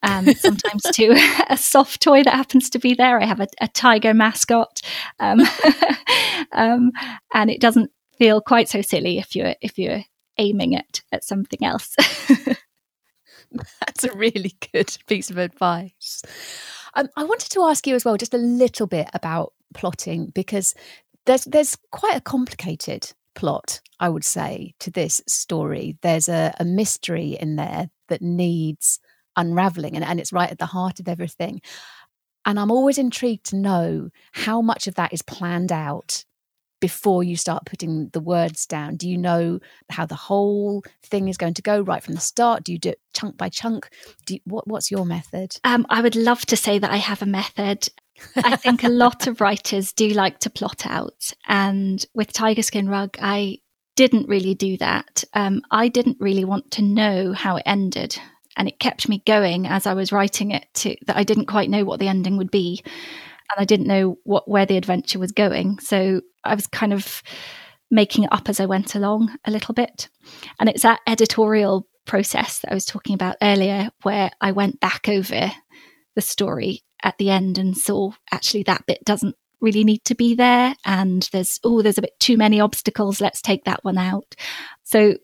and 0.03 0.37
sometimes 0.39 0.83
to 0.95 1.15
a 1.51 1.57
soft 1.57 2.03
toy 2.03 2.23
that 2.23 2.35
happens 2.35 2.71
to 2.71 2.79
be 2.79 2.95
there. 2.95 3.21
I 3.21 3.27
have 3.27 3.41
a, 3.41 3.49
a 3.61 3.69
tiger 3.69 4.15
mascot, 4.15 4.81
um, 5.19 5.41
um, 6.53 6.93
and 7.35 7.51
it 7.51 7.61
doesn't 7.61 7.91
feel 8.19 8.41
quite 8.41 8.69
so 8.69 8.83
silly 8.83 9.19
if 9.19 9.35
you're 9.35 9.55
if 9.61 9.79
you're 9.79 10.03
aiming 10.39 10.73
it 10.73 11.03
at 11.13 11.25
something 11.25 11.65
else. 11.65 11.95
That's 13.81 14.05
a 14.05 14.17
really 14.17 14.53
good 14.73 14.97
piece 15.07 15.31
of 15.31 15.39
advice. 15.39 16.23
Um, 16.95 17.09
I 17.17 17.25
wanted 17.25 17.51
to 17.53 17.63
ask 17.63 17.87
you 17.87 17.95
as 17.95 18.05
well, 18.05 18.17
just 18.17 18.35
a 18.35 18.39
little 18.39 18.87
bit 18.87 19.09
about 19.15 19.53
plotting 19.75 20.33
because 20.35 20.75
there's 21.27 21.45
there's 21.45 21.77
quite 21.91 22.17
a 22.17 22.21
complicated 22.21 23.13
plot, 23.35 23.81
I 24.01 24.09
would 24.09 24.25
say, 24.25 24.75
to 24.81 24.91
this 24.91 25.23
story. 25.29 25.99
There's 26.03 26.29
a, 26.29 26.55
a 26.59 26.65
mystery 26.65 27.37
in 27.39 27.57
there 27.57 27.91
that 28.09 28.23
needs 28.23 28.99
unraveling, 29.37 29.95
and, 29.95 30.05
and 30.05 30.19
it's 30.19 30.33
right 30.33 30.51
at 30.51 30.59
the 30.59 30.67
heart 30.67 31.01
of 31.01 31.09
everything. 31.09 31.61
And 32.45 32.61
I'm 32.61 32.71
always 32.71 32.97
intrigued 32.97 33.47
to 33.47 33.57
know 33.57 34.11
how 34.31 34.63
much 34.63 34.87
of 34.87 34.95
that 34.95 35.13
is 35.13 35.23
planned 35.23 35.73
out 35.73 36.25
before 36.81 37.23
you 37.23 37.37
start 37.37 37.67
putting 37.67 38.09
the 38.11 38.21
words 38.21 38.67
down? 38.67 38.97
Do 38.97 39.09
you 39.09 39.19
know 39.19 39.61
how 39.91 40.07
the 40.07 40.15
whole 40.15 40.83
thing 41.03 41.29
is 41.29 41.37
going 41.37 41.55
to 41.55 41.63
go 41.63 41.81
right 41.81 42.03
from 42.03 42.15
the 42.15 42.21
start? 42.21 42.65
Do 42.65 42.73
you 42.73 42.79
do 42.79 42.91
it 42.91 43.01
chunk 43.15 43.37
by 43.37 43.49
chunk? 43.49 43.89
You, 44.29 44.41
what, 44.45 44.67
what's 44.67 44.91
your 44.91 45.07
method? 45.07 45.57
Um, 45.65 45.87
I 45.89 46.03
would 46.03 46.17
love 46.17 46.45
to 46.47 46.57
say 46.57 46.79
that 46.79 46.91
I 46.91 46.97
have 46.97 47.23
a 47.23 47.27
method. 47.27 47.89
I 48.37 48.57
think 48.57 48.83
a 48.83 48.89
lot 48.89 49.27
of 49.27 49.41
writers 49.41 49.93
do 49.93 50.09
like 50.11 50.39
to 50.41 50.51
plot 50.51 50.87
out. 50.87 51.33
And 51.47 52.05
with 52.15 52.33
Tiger 52.33 52.63
Skin 52.63 52.89
Rug, 52.89 53.17
I 53.21 53.59
didn't 53.95 54.29
really 54.29 54.55
do 54.55 54.77
that. 54.77 55.25
Um, 55.33 55.63
I 55.71 55.89
didn't 55.89 56.19
really 56.21 56.45
want 56.45 56.71
to 56.73 56.83
know 56.83 57.33
how 57.33 57.57
it 57.57 57.63
ended. 57.67 58.19
And 58.59 58.69
it 58.69 58.79
kept 58.79 59.09
me 59.09 59.23
going 59.27 59.67
as 59.67 59.87
I 59.87 59.95
was 59.95 60.13
writing 60.13 60.51
it 60.51 60.67
to 60.75 60.97
that 61.07 61.17
I 61.17 61.25
didn't 61.25 61.47
quite 61.47 61.69
know 61.69 61.85
what 61.85 62.01
the 62.01 62.09
ending 62.09 62.39
would 62.39 62.51
be 62.51 62.83
and 63.51 63.61
I 63.61 63.65
didn't 63.65 63.87
know 63.87 64.19
what 64.25 64.49
where 64.49 64.67
the 64.67 64.77
adventure 64.77 65.19
was 65.19 65.33
going. 65.33 65.79
So 65.79 66.21
I 66.45 66.55
was 66.55 66.67
kind 66.67 66.93
of 66.93 67.23
making 67.91 68.25
it 68.25 68.33
up 68.33 68.49
as 68.49 68.61
I 68.61 68.67
went 68.67 68.95
along 68.95 69.37
a 69.45 69.51
little 69.51 69.75
bit. 69.75 70.09
And 70.59 70.69
it's 70.69 70.83
that 70.83 71.01
editorial 71.07 71.87
process 72.05 72.61
that 72.61 72.71
I 72.71 72.75
was 72.75 72.85
talking 72.85 73.15
about 73.15 73.37
earlier 73.43 73.91
where 74.03 74.31
I 74.41 74.53
went 74.53 74.81
back 74.81 75.09
over 75.09 75.53
the 76.15 76.21
story 76.21 76.83
at 77.03 77.19
the 77.19 77.31
end 77.31 77.59
and 77.59 77.77
saw 77.77 78.13
actually 78.33 78.63
that 78.65 78.87
bit 78.87 79.05
doesn't 79.05 79.37
really 79.61 79.85
need 79.85 80.05
to 80.05 80.15
be 80.15 80.35
there 80.35 80.75
and 80.85 81.29
there's 81.33 81.59
oh 81.65 81.83
there's 81.83 81.99
a 81.99 82.03
bit 82.03 82.19
too 82.21 82.37
many 82.37 82.61
obstacles 82.61 83.21
let's 83.21 83.41
take 83.41 83.65
that 83.65 83.83
one 83.85 83.97
out 83.97 84.35
so 84.85 85.15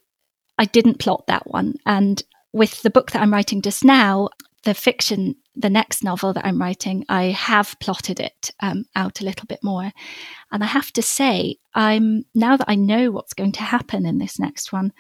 i 0.59 0.65
didn't 0.65 0.99
plot 0.99 1.27
that 1.27 1.47
one 1.47 1.75
and 1.85 2.23
with 2.53 2.83
the 2.83 2.91
book 2.91 3.11
that 3.11 3.21
i'm 3.21 3.33
writing 3.33 3.61
just 3.61 3.85
now 3.85 4.29
the 4.65 4.75
fiction, 4.75 5.37
the 5.55 5.71
next 5.71 6.05
novel 6.05 6.33
that 6.33 6.47
I'm 6.47 6.61
writing, 6.61 7.05
I 7.09 7.25
have 7.25 7.77
plotted 7.81 8.21
it 8.21 8.51
um, 8.61 8.85
out 8.95 9.21
a 9.21 9.25
little 9.25 9.47
bit 9.47 9.61
more. 9.63 9.91
And 10.51 10.63
I 10.63 10.67
have 10.67 10.93
to 10.93 11.03
say, 11.03 11.57
I'm 11.75 12.25
now 12.35 12.57
that 12.57 12.69
I 12.69 12.75
know 12.75 13.11
what's 13.11 13.35
going 13.35 13.53
to 13.53 13.63
happen 13.63 14.07
in 14.07 14.19
this 14.19 14.39
next 14.39 14.73
one, 14.73 14.93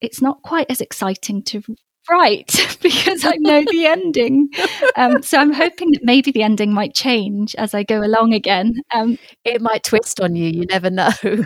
it's 0.00 0.22
not 0.22 0.42
quite 0.42 0.70
as 0.70 0.80
exciting 0.80 1.42
to 1.44 1.62
write 2.10 2.78
because 2.82 3.24
I 3.24 3.36
know 3.38 3.64
the 3.70 3.86
ending. 3.86 4.50
Um, 4.96 5.22
so 5.22 5.38
I'm 5.38 5.52
hoping 5.52 5.92
that 5.92 6.04
maybe 6.04 6.30
the 6.30 6.42
ending 6.42 6.72
might 6.72 6.94
change 6.94 7.54
as 7.56 7.74
I 7.74 7.82
go 7.82 8.02
along 8.02 8.32
again. 8.32 8.74
Um, 8.94 9.18
it 9.44 9.60
might 9.60 9.84
twist 9.84 10.20
on 10.20 10.36
you, 10.36 10.48
you 10.48 10.66
never 10.66 10.90
know. 10.90 11.10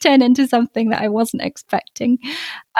turn 0.00 0.22
into 0.22 0.46
something 0.46 0.90
that 0.90 1.02
I 1.02 1.08
wasn't 1.08 1.42
expecting. 1.42 2.18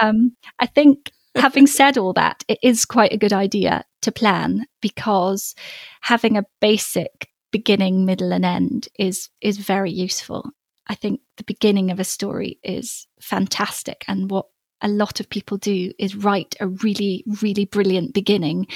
Um, 0.00 0.36
I 0.58 0.66
think 0.66 1.10
having 1.38 1.66
said 1.66 1.96
all 1.96 2.12
that, 2.14 2.44
it 2.48 2.58
is 2.62 2.84
quite 2.84 3.12
a 3.12 3.18
good 3.18 3.32
idea 3.32 3.84
to 4.02 4.12
plan 4.12 4.66
because 4.80 5.54
having 6.00 6.36
a 6.36 6.44
basic 6.60 7.28
beginning, 7.50 8.04
middle, 8.04 8.32
and 8.32 8.44
end 8.44 8.88
is 8.98 9.30
is 9.40 9.58
very 9.58 9.90
useful. 9.90 10.50
I 10.86 10.94
think 10.94 11.20
the 11.36 11.44
beginning 11.44 11.90
of 11.90 12.00
a 12.00 12.04
story 12.04 12.58
is 12.62 13.06
fantastic, 13.20 14.04
and 14.08 14.30
what 14.30 14.46
a 14.80 14.88
lot 14.88 15.20
of 15.20 15.28
people 15.28 15.56
do 15.56 15.92
is 15.98 16.16
write 16.16 16.54
a 16.60 16.68
really, 16.68 17.24
really 17.42 17.64
brilliant 17.64 18.14
beginning 18.14 18.66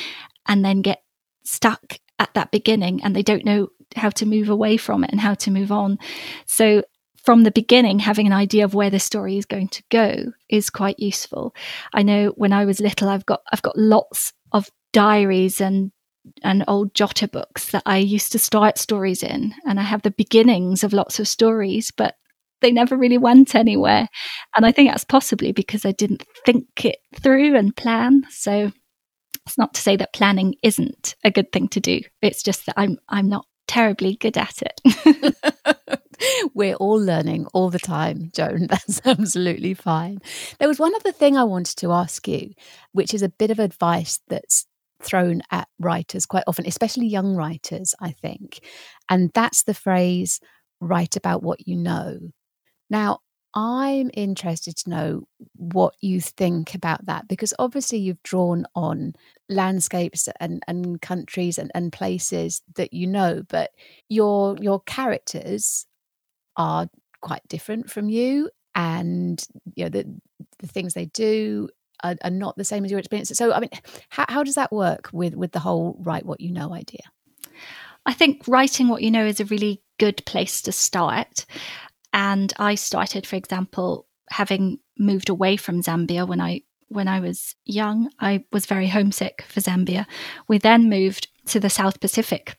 and 0.46 0.64
then 0.64 0.82
get 0.82 1.02
stuck 1.44 1.98
at 2.18 2.34
that 2.34 2.50
beginning 2.50 3.02
and 3.02 3.14
they 3.14 3.22
don't 3.22 3.44
know 3.44 3.68
how 3.96 4.10
to 4.10 4.26
move 4.26 4.48
away 4.48 4.76
from 4.76 5.04
it 5.04 5.10
and 5.10 5.20
how 5.20 5.34
to 5.34 5.50
move 5.50 5.70
on. 5.70 5.98
So 6.46 6.82
from 7.24 7.44
the 7.44 7.50
beginning, 7.50 8.00
having 8.00 8.26
an 8.26 8.32
idea 8.32 8.64
of 8.64 8.74
where 8.74 8.90
the 8.90 8.98
story 8.98 9.38
is 9.38 9.46
going 9.46 9.68
to 9.68 9.82
go 9.90 10.32
is 10.48 10.70
quite 10.70 10.98
useful. 10.98 11.54
I 11.92 12.02
know 12.02 12.28
when 12.36 12.52
I 12.52 12.64
was 12.64 12.80
little, 12.80 13.08
I've 13.08 13.26
got 13.26 13.40
I've 13.52 13.62
got 13.62 13.78
lots 13.78 14.32
of 14.52 14.68
diaries 14.92 15.60
and 15.60 15.92
and 16.42 16.64
old 16.68 16.94
jotter 16.94 17.30
books 17.30 17.70
that 17.70 17.82
I 17.84 17.98
used 17.98 18.32
to 18.32 18.38
start 18.38 18.78
stories 18.78 19.22
in, 19.22 19.54
and 19.66 19.78
I 19.78 19.82
have 19.84 20.02
the 20.02 20.10
beginnings 20.10 20.84
of 20.84 20.92
lots 20.92 21.18
of 21.18 21.28
stories, 21.28 21.90
but 21.90 22.16
they 22.60 22.72
never 22.72 22.96
really 22.96 23.18
went 23.18 23.54
anywhere. 23.54 24.08
And 24.56 24.64
I 24.64 24.72
think 24.72 24.90
that's 24.90 25.04
possibly 25.04 25.52
because 25.52 25.84
I 25.84 25.92
didn't 25.92 26.24
think 26.46 26.84
it 26.84 26.98
through 27.20 27.56
and 27.56 27.76
plan. 27.76 28.22
So 28.30 28.72
it's 29.46 29.58
not 29.58 29.74
to 29.74 29.80
say 29.80 29.96
that 29.96 30.12
planning 30.12 30.54
isn't 30.62 31.16
a 31.24 31.30
good 31.30 31.50
thing 31.52 31.68
to 31.68 31.80
do. 31.80 32.00
It's 32.20 32.42
just 32.42 32.66
that 32.66 32.74
I'm 32.76 32.98
I'm 33.08 33.28
not 33.28 33.46
terribly 33.66 34.16
good 34.16 34.38
at 34.38 34.62
it. 34.62 35.36
We're 36.54 36.74
all 36.76 37.00
learning 37.00 37.46
all 37.52 37.70
the 37.70 37.78
time, 37.78 38.30
Joan. 38.34 38.66
That's 38.68 39.00
absolutely 39.04 39.74
fine. 39.74 40.20
There 40.58 40.68
was 40.68 40.78
one 40.78 40.94
other 40.94 41.12
thing 41.12 41.36
I 41.36 41.44
wanted 41.44 41.76
to 41.78 41.92
ask 41.92 42.26
you, 42.28 42.52
which 42.92 43.14
is 43.14 43.22
a 43.22 43.28
bit 43.28 43.50
of 43.50 43.58
advice 43.58 44.20
that's 44.28 44.66
thrown 45.02 45.42
at 45.50 45.68
writers 45.78 46.26
quite 46.26 46.44
often, 46.46 46.66
especially 46.66 47.06
young 47.06 47.34
writers, 47.34 47.94
I 48.00 48.12
think. 48.12 48.60
And 49.08 49.30
that's 49.34 49.64
the 49.64 49.74
phrase, 49.74 50.40
write 50.80 51.16
about 51.16 51.42
what 51.42 51.66
you 51.66 51.76
know. 51.76 52.18
Now, 52.90 53.18
I'm 53.54 54.10
interested 54.14 54.76
to 54.78 54.90
know 54.90 55.24
what 55.56 55.94
you 56.00 56.20
think 56.20 56.74
about 56.74 57.04
that 57.06 57.28
because 57.28 57.52
obviously 57.58 57.98
you've 57.98 58.22
drawn 58.22 58.64
on 58.74 59.12
landscapes 59.50 60.28
and, 60.40 60.62
and 60.66 61.02
countries 61.02 61.58
and, 61.58 61.70
and 61.74 61.92
places 61.92 62.62
that 62.76 62.94
you 62.94 63.06
know, 63.06 63.42
but 63.48 63.70
your 64.08 64.56
your 64.58 64.80
characters 64.80 65.86
are 66.56 66.88
quite 67.20 67.46
different 67.48 67.90
from 67.90 68.08
you 68.08 68.50
and 68.74 69.46
you 69.74 69.84
know 69.84 69.90
the 69.90 70.04
the 70.58 70.66
things 70.66 70.94
they 70.94 71.06
do 71.06 71.68
are, 72.02 72.16
are 72.24 72.30
not 72.30 72.56
the 72.56 72.64
same 72.64 72.84
as 72.84 72.90
your 72.90 72.98
experience 72.98 73.30
So 73.30 73.52
I 73.52 73.60
mean 73.60 73.70
how, 74.08 74.24
how 74.28 74.42
does 74.42 74.56
that 74.56 74.72
work 74.72 75.10
with 75.12 75.34
with 75.34 75.52
the 75.52 75.60
whole 75.60 75.96
write 76.00 76.26
what 76.26 76.40
you 76.40 76.52
know 76.52 76.74
idea? 76.74 77.02
I 78.04 78.12
think 78.12 78.42
writing 78.48 78.88
what 78.88 79.02
you 79.02 79.10
know 79.10 79.24
is 79.24 79.40
a 79.40 79.44
really 79.44 79.80
good 79.98 80.24
place 80.26 80.62
to 80.62 80.72
start. 80.72 81.46
And 82.12 82.52
I 82.58 82.74
started, 82.74 83.26
for 83.26 83.36
example, 83.36 84.06
having 84.30 84.78
moved 84.98 85.28
away 85.28 85.56
from 85.56 85.82
Zambia 85.82 86.26
when 86.26 86.40
I 86.40 86.62
when 86.88 87.08
I 87.08 87.20
was 87.20 87.54
young. 87.64 88.10
I 88.18 88.44
was 88.52 88.66
very 88.66 88.88
homesick 88.88 89.44
for 89.48 89.60
Zambia. 89.60 90.06
We 90.48 90.58
then 90.58 90.90
moved 90.90 91.28
to 91.46 91.60
the 91.60 91.70
South 91.70 92.00
Pacific 92.00 92.56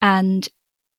and 0.00 0.48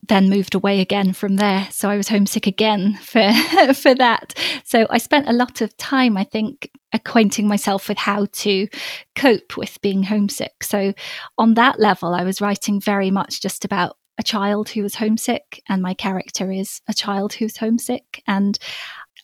then 0.08 0.30
moved 0.30 0.56
away 0.56 0.82
again 0.82 1.13
from 1.13 1.38
there. 1.38 1.68
So 1.72 1.89
I 1.89 1.98
was 1.98 2.08
homesick 2.08 2.48
again 2.48 2.96
for 3.02 3.32
for 3.74 3.96
that. 3.96 4.34
So 4.63 4.88
I 4.89 4.98
spent 4.98 5.30
a 5.30 5.34
lot 5.34 5.62
of 5.62 5.76
time, 5.78 6.18
I 6.18 6.24
think, 6.24 6.72
acquainting 6.94 7.48
myself 7.48 7.89
with 7.89 7.98
how 7.98 8.28
to 8.32 8.68
cope 9.15 9.58
with 9.58 9.82
being 9.82 10.04
homesick. 10.04 10.63
So 10.63 10.94
on 11.38 11.54
that 11.56 11.80
level, 11.80 12.13
I 12.13 12.24
was 12.24 12.41
writing 12.41 12.80
very 12.80 13.12
much 13.12 13.41
just 13.41 13.65
about 13.65 13.98
a 14.18 14.24
child 14.24 14.70
who 14.70 14.84
was 14.84 14.96
homesick, 14.96 15.62
and 15.68 15.82
my 15.82 15.94
character 15.94 16.52
is 16.52 16.82
a 16.88 16.94
child 16.94 17.34
who's 17.34 17.58
homesick. 17.58 18.24
And 18.28 18.58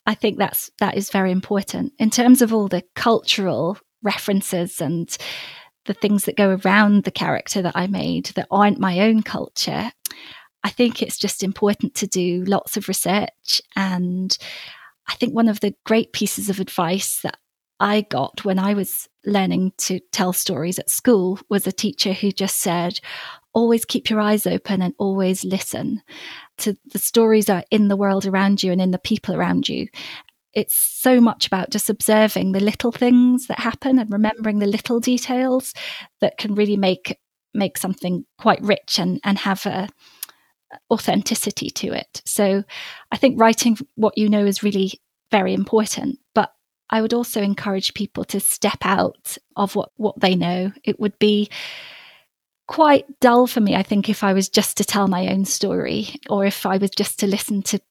I 0.06 0.15
think 0.15 0.38
that's 0.38 0.72
that 0.80 0.98
is 0.98 1.12
very 1.12 1.32
important 1.32 1.94
in 2.00 2.10
terms 2.10 2.41
of 2.41 2.54
all 2.54 2.67
the 2.67 2.84
cultural 2.96 3.78
references 4.04 4.82
and 4.82 5.15
the 5.86 5.94
things 5.94 6.26
that 6.26 6.38
go 6.38 6.60
around 6.63 7.04
the 7.04 7.12
character 7.12 7.62
that 7.62 7.76
I 7.76 7.88
made 7.88 8.28
that 8.36 8.48
aren't 8.52 8.80
my 8.80 9.00
own 9.00 9.24
culture. 9.24 9.91
I 10.63 10.69
think 10.69 11.02
it's 11.02 11.17
just 11.17 11.43
important 11.43 11.95
to 11.95 12.08
do 12.08 12.43
lots 12.45 12.78
of 12.78 12.88
research. 12.88 13.62
And 13.76 14.38
I 15.08 15.15
think 15.15 15.34
one 15.34 15.47
of 15.47 15.60
the 15.60 15.74
great 15.86 16.13
pieces 16.13 16.50
of 16.50 16.60
advice 16.60 17.21
that 17.21 17.38
I 17.80 18.02
got 18.02 18.45
when 18.45 18.60
I 18.60 18.76
was 18.76 19.10
learning 19.26 19.74
to 19.80 20.00
tell 20.12 20.34
stories 20.34 20.78
at 20.78 20.89
school 20.89 21.39
was 21.50 21.65
a 21.65 21.71
teacher 21.71 22.13
who 22.13 22.32
just 22.32 22.58
said, 22.58 23.00
always 23.54 23.86
keep 23.86 24.10
your 24.10 24.19
eyes 24.19 24.45
open 24.45 24.84
and 24.84 24.93
always 25.00 25.43
listen 25.43 26.02
to 26.60 26.78
the 26.91 27.00
stories 27.00 27.47
that 27.47 27.63
are 27.63 27.67
in 27.71 27.88
the 27.88 27.97
world 27.97 28.28
around 28.28 28.62
you 28.62 28.71
and 28.71 28.80
in 28.80 28.91
the 28.91 29.00
people 29.00 29.36
around 29.36 29.67
you. 29.67 29.88
It's 30.54 30.76
so 30.76 31.19
much 31.19 31.47
about 31.47 31.71
just 31.71 31.89
observing 31.89 32.52
the 32.52 32.60
little 32.60 32.91
things 32.91 33.47
that 33.47 33.60
happen 33.60 33.97
and 33.97 34.12
remembering 34.12 34.60
the 34.60 34.67
little 34.67 35.00
details 35.00 35.74
that 36.19 36.38
can 36.38 36.54
really 36.56 36.78
make 36.78 37.17
make 37.54 37.78
something 37.78 38.26
quite 38.38 38.62
rich 38.62 38.97
and, 38.97 39.19
and 39.26 39.38
have 39.39 39.65
a 39.65 39.89
authenticity 40.92 41.70
to 41.70 41.94
it. 41.94 42.22
So 42.26 42.64
I 43.12 43.18
think 43.18 43.40
writing 43.40 43.78
what 43.96 44.18
you 44.18 44.30
know 44.30 44.46
is 44.46 44.64
really 44.64 44.94
very 45.32 45.54
important. 45.54 46.20
But 46.36 46.54
I 46.90 47.02
would 47.02 47.14
also 47.14 47.42
encourage 47.42 47.94
people 47.94 48.26
to 48.26 48.40
step 48.40 48.80
out 48.82 49.38
of 49.56 49.76
what, 49.76 49.92
what 49.96 50.20
they 50.20 50.36
know. 50.36 50.72
It 50.84 51.00
would 51.00 51.18
be 51.20 51.50
quite 52.68 53.06
dull 53.20 53.48
for 53.48 53.62
me, 53.62 53.76
I 53.76 53.84
think, 53.84 54.10
if 54.10 54.24
I 54.24 54.34
was 54.34 54.50
just 54.50 54.78
to 54.78 54.86
tell 54.86 55.08
my 55.08 55.28
own 55.28 55.46
story 55.46 56.16
or 56.30 56.46
if 56.46 56.66
I 56.66 56.78
was 56.78 56.90
just 56.90 57.20
to 57.20 57.28
listen 57.28 57.62
to 57.64 57.82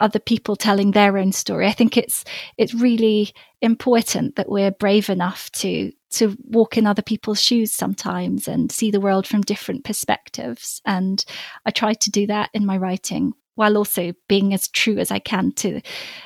other 0.00 0.18
people 0.18 0.56
telling 0.56 0.90
their 0.90 1.18
own 1.18 1.32
story. 1.32 1.66
I 1.66 1.72
think 1.72 1.96
it's 1.96 2.24
it's 2.56 2.74
really 2.74 3.32
important 3.60 4.36
that 4.36 4.48
we're 4.48 4.70
brave 4.70 5.10
enough 5.10 5.50
to 5.52 5.92
to 6.10 6.36
walk 6.44 6.78
in 6.78 6.86
other 6.86 7.02
people's 7.02 7.42
shoes 7.42 7.72
sometimes 7.72 8.48
and 8.48 8.72
see 8.72 8.90
the 8.90 9.00
world 9.00 9.26
from 9.26 9.42
different 9.42 9.84
perspectives. 9.84 10.80
And 10.86 11.24
I 11.66 11.70
try 11.70 11.94
to 11.94 12.10
do 12.10 12.26
that 12.28 12.50
in 12.54 12.64
my 12.64 12.76
writing 12.76 13.32
while 13.56 13.76
also 13.76 14.12
being 14.28 14.54
as 14.54 14.68
true 14.68 14.98
as 14.98 15.10
I 15.10 15.18
can 15.18 15.52
to 15.56 15.80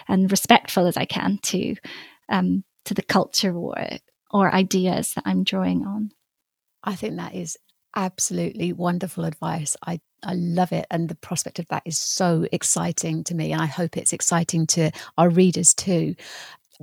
and 0.07 0.31
respectful 0.31 0.87
as 0.87 0.97
I 0.97 1.07
can 1.07 1.39
to 1.45 1.75
um, 2.29 2.65
to 2.85 2.95
the 2.95 3.03
culture 3.03 3.55
or 3.55 3.77
or 4.31 4.55
ideas 4.55 5.15
that 5.15 5.25
I'm 5.27 5.45
drawing 5.45 5.87
on. 5.87 6.11
I 6.85 6.95
think 6.95 7.17
that 7.17 7.35
is 7.35 7.57
absolutely 7.95 8.73
wonderful 8.73 9.25
advice. 9.25 9.77
I 9.87 10.01
I 10.23 10.35
love 10.35 10.73
it, 10.73 10.87
and 10.91 11.09
the 11.09 11.15
prospect 11.17 11.59
of 11.59 11.67
that 11.69 11.83
is 11.85 11.99
so 11.99 12.47
exciting 12.53 13.25
to 13.25 13.35
me, 13.35 13.53
and 13.53 13.61
I 13.61 13.67
hope 13.67 13.97
it's 13.97 14.13
exciting 14.13 14.67
to 14.69 14.91
our 15.19 15.29
readers 15.29 15.75
too. 15.75 16.15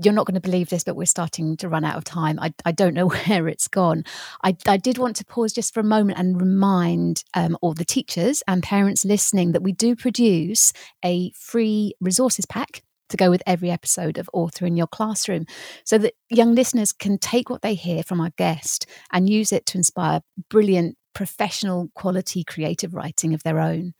You're 0.01 0.13
not 0.13 0.25
going 0.25 0.35
to 0.35 0.41
believe 0.41 0.69
this, 0.69 0.83
but 0.83 0.95
we're 0.95 1.05
starting 1.05 1.57
to 1.57 1.67
run 1.67 1.83
out 1.83 1.97
of 1.97 2.05
time. 2.05 2.39
I, 2.39 2.53
I 2.63 2.71
don't 2.71 2.93
know 2.93 3.07
where 3.27 3.47
it's 3.47 3.67
gone. 3.67 4.03
I, 4.43 4.55
I 4.67 4.77
did 4.77 4.97
want 4.97 5.17
to 5.17 5.25
pause 5.25 5.51
just 5.51 5.73
for 5.73 5.81
a 5.81 5.83
moment 5.83 6.19
and 6.19 6.39
remind 6.39 7.23
um, 7.33 7.57
all 7.61 7.73
the 7.73 7.85
teachers 7.85 8.41
and 8.47 8.63
parents 8.63 9.03
listening 9.03 9.51
that 9.51 9.63
we 9.63 9.73
do 9.73 9.95
produce 9.95 10.71
a 11.03 11.31
free 11.31 11.93
resources 11.99 12.45
pack 12.45 12.83
to 13.09 13.17
go 13.17 13.29
with 13.29 13.43
every 13.45 13.69
episode 13.69 14.17
of 14.17 14.29
Author 14.33 14.65
in 14.65 14.77
Your 14.77 14.87
Classroom 14.87 15.45
so 15.83 15.97
that 15.97 16.13
young 16.29 16.55
listeners 16.55 16.91
can 16.91 17.17
take 17.17 17.49
what 17.49 17.61
they 17.61 17.73
hear 17.73 18.03
from 18.03 18.21
our 18.21 18.31
guest 18.37 18.85
and 19.11 19.29
use 19.29 19.51
it 19.51 19.65
to 19.67 19.77
inspire 19.77 20.21
brilliant, 20.49 20.97
professional, 21.13 21.89
quality 21.95 22.43
creative 22.43 22.93
writing 22.93 23.33
of 23.33 23.43
their 23.43 23.59
own. 23.59 23.93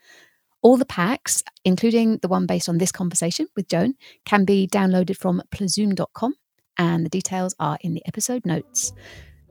All 0.62 0.78
the 0.78 0.86
packs, 0.86 1.44
including 1.64 2.18
the 2.18 2.28
one 2.28 2.46
based 2.46 2.68
on 2.68 2.78
this 2.78 2.92
conversation 2.92 3.48
with 3.56 3.68
Joan, 3.70 3.96
can 4.26 4.44
be 4.46 4.68
downloaded 4.68 5.18
from 5.18 5.42
plazoom.com, 5.52 6.34
and 6.78 7.06
the 7.06 7.10
details 7.10 7.56
are 7.60 7.78
in 7.82 7.94
the 7.94 8.06
episode 8.06 8.46
notes. 8.46 8.92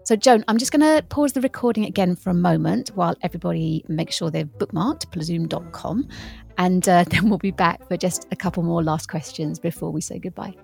So, 0.04 0.16
Joan, 0.16 0.42
I'm 0.48 0.56
just 0.56 0.72
going 0.72 0.80
to 0.80 1.04
pause 1.08 1.34
the 1.34 1.42
recording 1.42 1.84
again 1.84 2.16
for 2.16 2.30
a 2.30 2.34
moment 2.34 2.88
while 2.94 3.14
everybody 3.20 3.84
makes 3.88 4.16
sure 4.16 4.30
they've 4.30 4.46
bookmarked 4.46 5.10
plazoom.com. 5.10 6.08
And 6.56 6.88
uh, 6.88 7.04
then 7.10 7.28
we'll 7.28 7.36
be 7.36 7.50
back 7.50 7.86
for 7.86 7.98
just 7.98 8.26
a 8.32 8.36
couple 8.36 8.62
more 8.62 8.82
last 8.82 9.10
questions 9.10 9.58
before 9.58 9.90
we 9.90 10.00
say 10.00 10.18
goodbye. 10.18 10.54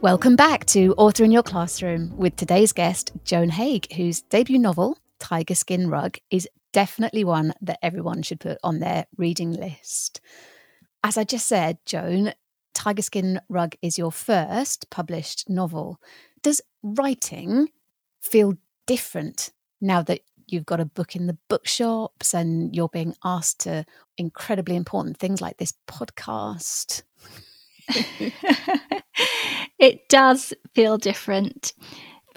Welcome 0.00 0.36
back 0.36 0.64
to 0.66 0.94
Author 0.96 1.24
in 1.24 1.32
Your 1.32 1.42
Classroom 1.42 2.16
with 2.16 2.36
today's 2.36 2.72
guest, 2.72 3.10
Joan 3.24 3.48
Haigh, 3.48 3.80
whose 3.96 4.20
debut 4.22 4.56
novel, 4.56 4.96
Tiger 5.18 5.56
Skin 5.56 5.90
Rug, 5.90 6.18
is 6.30 6.48
definitely 6.72 7.24
one 7.24 7.52
that 7.62 7.80
everyone 7.82 8.22
should 8.22 8.38
put 8.38 8.58
on 8.62 8.78
their 8.78 9.06
reading 9.16 9.50
list. 9.50 10.20
As 11.02 11.18
I 11.18 11.24
just 11.24 11.48
said, 11.48 11.78
Joan, 11.84 12.32
Tiger 12.74 13.02
Skin 13.02 13.40
Rug 13.48 13.74
is 13.82 13.98
your 13.98 14.12
first 14.12 14.88
published 14.88 15.50
novel. 15.50 16.00
Does 16.44 16.60
writing 16.84 17.68
feel 18.20 18.54
different 18.86 19.50
now 19.80 20.02
that 20.02 20.20
you've 20.46 20.66
got 20.66 20.78
a 20.78 20.84
book 20.84 21.16
in 21.16 21.26
the 21.26 21.38
bookshops 21.48 22.34
and 22.34 22.72
you're 22.74 22.88
being 22.88 23.16
asked 23.24 23.58
to 23.62 23.84
incredibly 24.16 24.76
important 24.76 25.16
things 25.16 25.40
like 25.40 25.56
this 25.56 25.74
podcast? 25.88 27.02
it 29.78 30.08
does 30.08 30.52
feel 30.74 30.98
different. 30.98 31.72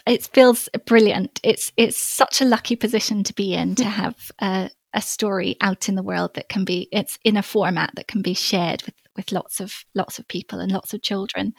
It 0.08 0.24
feels 0.34 0.70
brilliant. 0.86 1.40
It's 1.44 1.72
it's 1.78 1.98
such 1.98 2.42
a 2.42 2.46
lucky 2.46 2.76
position 2.76 3.24
to 3.24 3.34
be 3.34 3.54
in 3.54 3.76
to 3.76 3.86
have 3.86 4.32
a, 4.40 4.70
a 4.94 5.02
story 5.02 5.58
out 5.62 5.90
in 5.90 5.96
the 5.96 6.04
world 6.04 6.34
that 6.36 6.50
can 6.50 6.66
be 6.66 6.88
it's 6.92 7.20
in 7.24 7.38
a 7.38 7.44
format 7.44 7.92
that 7.96 8.08
can 8.08 8.22
be 8.22 8.34
shared 8.34 8.84
with 8.84 8.96
with 9.16 9.32
lots 9.32 9.60
of 9.60 9.84
lots 9.94 10.20
of 10.20 10.28
people 10.28 10.60
and 10.60 10.72
lots 10.72 10.94
of 10.94 11.02
children 11.02 11.54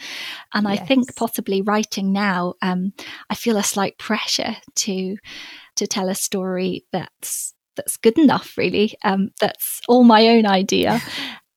and 0.54 0.66
yes. 0.66 0.80
i 0.80 0.84
think 0.84 1.14
possibly 1.16 1.60
writing 1.60 2.12
now 2.12 2.54
um, 2.62 2.92
i 3.30 3.34
feel 3.34 3.56
a 3.56 3.62
slight 3.62 3.98
pressure 3.98 4.56
to 4.74 5.16
to 5.76 5.86
tell 5.86 6.08
a 6.08 6.14
story 6.14 6.84
that's 6.92 7.54
that's 7.76 7.96
good 7.96 8.18
enough 8.18 8.56
really 8.56 8.94
um, 9.04 9.30
that's 9.40 9.80
all 9.88 10.04
my 10.04 10.28
own 10.28 10.46
idea 10.46 11.00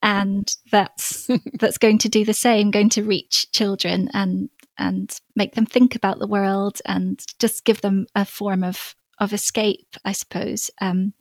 and 0.05 0.55
that's 0.71 1.27
that's 1.59 1.79
going 1.79 1.97
to 1.97 2.09
do 2.09 2.23
the 2.23 2.33
same 2.33 2.71
going 2.71 2.89
to 2.89 3.03
reach 3.03 3.51
children 3.51 4.09
and 4.13 4.49
and 4.77 5.19
make 5.35 5.55
them 5.55 5.65
think 5.65 5.95
about 5.95 6.19
the 6.19 6.27
world 6.27 6.81
and 6.85 7.25
just 7.39 7.65
give 7.65 7.81
them 7.81 8.05
a 8.15 8.23
form 8.23 8.63
of 8.63 8.95
of 9.19 9.33
escape 9.33 9.95
i 10.05 10.11
suppose. 10.11 10.69
Um, 10.79 11.13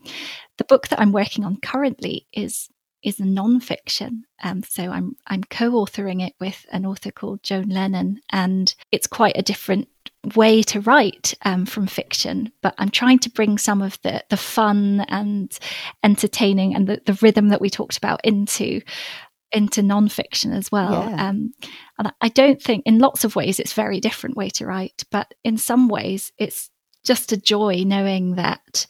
the 0.58 0.64
book 0.64 0.88
that 0.88 1.00
i'm 1.00 1.12
working 1.12 1.44
on 1.44 1.56
currently 1.60 2.26
is 2.32 2.68
is 3.02 3.20
a 3.20 3.24
non-fiction. 3.24 4.24
Um, 4.42 4.62
so 4.62 4.90
i'm 4.90 5.16
i'm 5.26 5.44
co-authoring 5.44 6.24
it 6.24 6.34
with 6.38 6.66
an 6.70 6.84
author 6.84 7.10
called 7.10 7.42
joan 7.42 7.68
lennon 7.68 8.20
and 8.30 8.74
it's 8.92 9.06
quite 9.06 9.36
a 9.36 9.42
different 9.42 9.88
way 10.34 10.62
to 10.62 10.80
write 10.80 11.34
um, 11.44 11.66
from 11.66 11.86
fiction, 11.86 12.52
but 12.62 12.74
I'm 12.78 12.90
trying 12.90 13.18
to 13.20 13.30
bring 13.30 13.58
some 13.58 13.82
of 13.82 14.00
the 14.02 14.24
the 14.30 14.36
fun 14.36 15.00
and 15.08 15.56
entertaining 16.02 16.74
and 16.74 16.86
the, 16.86 17.00
the 17.04 17.18
rhythm 17.20 17.48
that 17.48 17.60
we 17.60 17.70
talked 17.70 17.96
about 17.96 18.20
into 18.24 18.80
into 19.52 19.82
nonfiction 19.82 20.54
as 20.54 20.72
well. 20.72 21.08
Yeah. 21.08 21.28
Um, 21.28 21.54
and 21.98 22.12
I 22.20 22.28
don't 22.28 22.60
think, 22.60 22.82
in 22.86 22.98
lots 22.98 23.22
of 23.22 23.36
ways, 23.36 23.60
it's 23.60 23.72
very 23.72 24.00
different 24.00 24.36
way 24.36 24.50
to 24.50 24.66
write, 24.66 25.04
but 25.12 25.32
in 25.44 25.56
some 25.58 25.88
ways, 25.88 26.32
it's 26.38 26.70
just 27.04 27.30
a 27.30 27.36
joy 27.36 27.84
knowing 27.86 28.34
that 28.34 28.86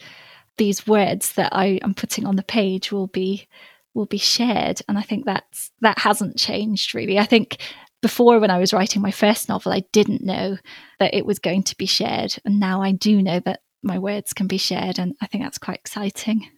these 0.56 0.86
words 0.86 1.32
that 1.32 1.54
I 1.54 1.80
am 1.82 1.94
putting 1.94 2.26
on 2.26 2.36
the 2.36 2.42
page 2.42 2.90
will 2.92 3.08
be 3.08 3.48
will 3.92 4.06
be 4.06 4.18
shared 4.18 4.80
and 4.88 4.98
i 4.98 5.02
think 5.02 5.24
that's 5.24 5.70
that 5.80 5.98
hasn't 6.00 6.36
changed 6.36 6.94
really 6.94 7.18
i 7.18 7.24
think 7.24 7.58
before 8.04 8.38
when 8.38 8.50
I 8.50 8.58
was 8.58 8.74
writing 8.74 9.00
my 9.00 9.10
first 9.10 9.48
novel, 9.48 9.72
I 9.72 9.82
didn't 9.90 10.22
know 10.22 10.58
that 10.98 11.14
it 11.14 11.24
was 11.24 11.38
going 11.38 11.62
to 11.62 11.76
be 11.78 11.86
shared. 11.86 12.36
And 12.44 12.60
now 12.60 12.82
I 12.82 12.92
do 12.92 13.22
know 13.22 13.40
that 13.40 13.60
my 13.82 13.98
words 13.98 14.34
can 14.34 14.46
be 14.46 14.58
shared. 14.58 14.98
And 14.98 15.14
I 15.22 15.26
think 15.26 15.42
that's 15.42 15.56
quite 15.56 15.78
exciting. 15.78 16.50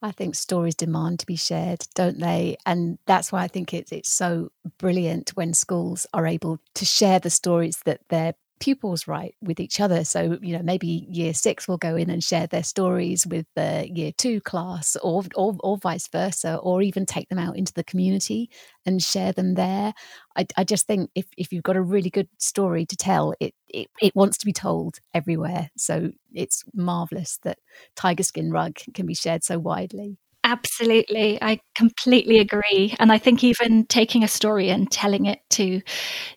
I 0.00 0.10
think 0.10 0.34
stories 0.34 0.74
demand 0.74 1.20
to 1.20 1.26
be 1.26 1.36
shared, 1.36 1.82
don't 1.94 2.18
they? 2.18 2.56
And 2.64 2.98
that's 3.04 3.30
why 3.30 3.42
I 3.42 3.48
think 3.48 3.74
it's 3.74 3.92
it's 3.92 4.10
so 4.10 4.52
brilliant 4.78 5.32
when 5.34 5.52
schools 5.52 6.06
are 6.14 6.26
able 6.26 6.60
to 6.76 6.86
share 6.86 7.18
the 7.18 7.28
stories 7.28 7.80
that 7.84 8.00
they're 8.08 8.34
pupils 8.60 9.06
write 9.06 9.34
with 9.42 9.60
each 9.60 9.80
other. 9.80 10.04
So, 10.04 10.38
you 10.40 10.56
know, 10.56 10.62
maybe 10.62 11.06
year 11.10 11.34
six 11.34 11.66
will 11.66 11.76
go 11.76 11.96
in 11.96 12.10
and 12.10 12.22
share 12.22 12.46
their 12.46 12.62
stories 12.62 13.26
with 13.26 13.46
the 13.54 13.88
year 13.92 14.12
two 14.16 14.40
class 14.40 14.96
or, 15.02 15.24
or, 15.34 15.56
or 15.60 15.76
vice 15.78 16.08
versa, 16.08 16.56
or 16.56 16.82
even 16.82 17.06
take 17.06 17.28
them 17.28 17.38
out 17.38 17.56
into 17.56 17.72
the 17.72 17.84
community 17.84 18.50
and 18.86 19.02
share 19.02 19.32
them 19.32 19.54
there. 19.54 19.92
I, 20.36 20.46
I 20.56 20.64
just 20.64 20.86
think 20.86 21.10
if, 21.14 21.26
if 21.36 21.52
you've 21.52 21.62
got 21.62 21.76
a 21.76 21.82
really 21.82 22.10
good 22.10 22.28
story 22.38 22.86
to 22.86 22.96
tell, 22.96 23.34
it, 23.40 23.54
it, 23.68 23.88
it 24.00 24.14
wants 24.14 24.38
to 24.38 24.46
be 24.46 24.52
told 24.52 24.98
everywhere. 25.12 25.70
So 25.76 26.12
it's 26.32 26.64
marvelous 26.72 27.38
that 27.42 27.58
Tiger 27.96 28.22
Skin 28.22 28.50
Rug 28.50 28.76
can 28.94 29.06
be 29.06 29.14
shared 29.14 29.44
so 29.44 29.58
widely. 29.58 30.18
Absolutely. 30.46 31.38
I 31.40 31.58
completely 31.74 32.38
agree. 32.38 32.94
And 32.98 33.10
I 33.10 33.16
think 33.16 33.42
even 33.42 33.86
taking 33.86 34.22
a 34.22 34.28
story 34.28 34.68
and 34.68 34.90
telling 34.90 35.24
it 35.24 35.38
to 35.50 35.80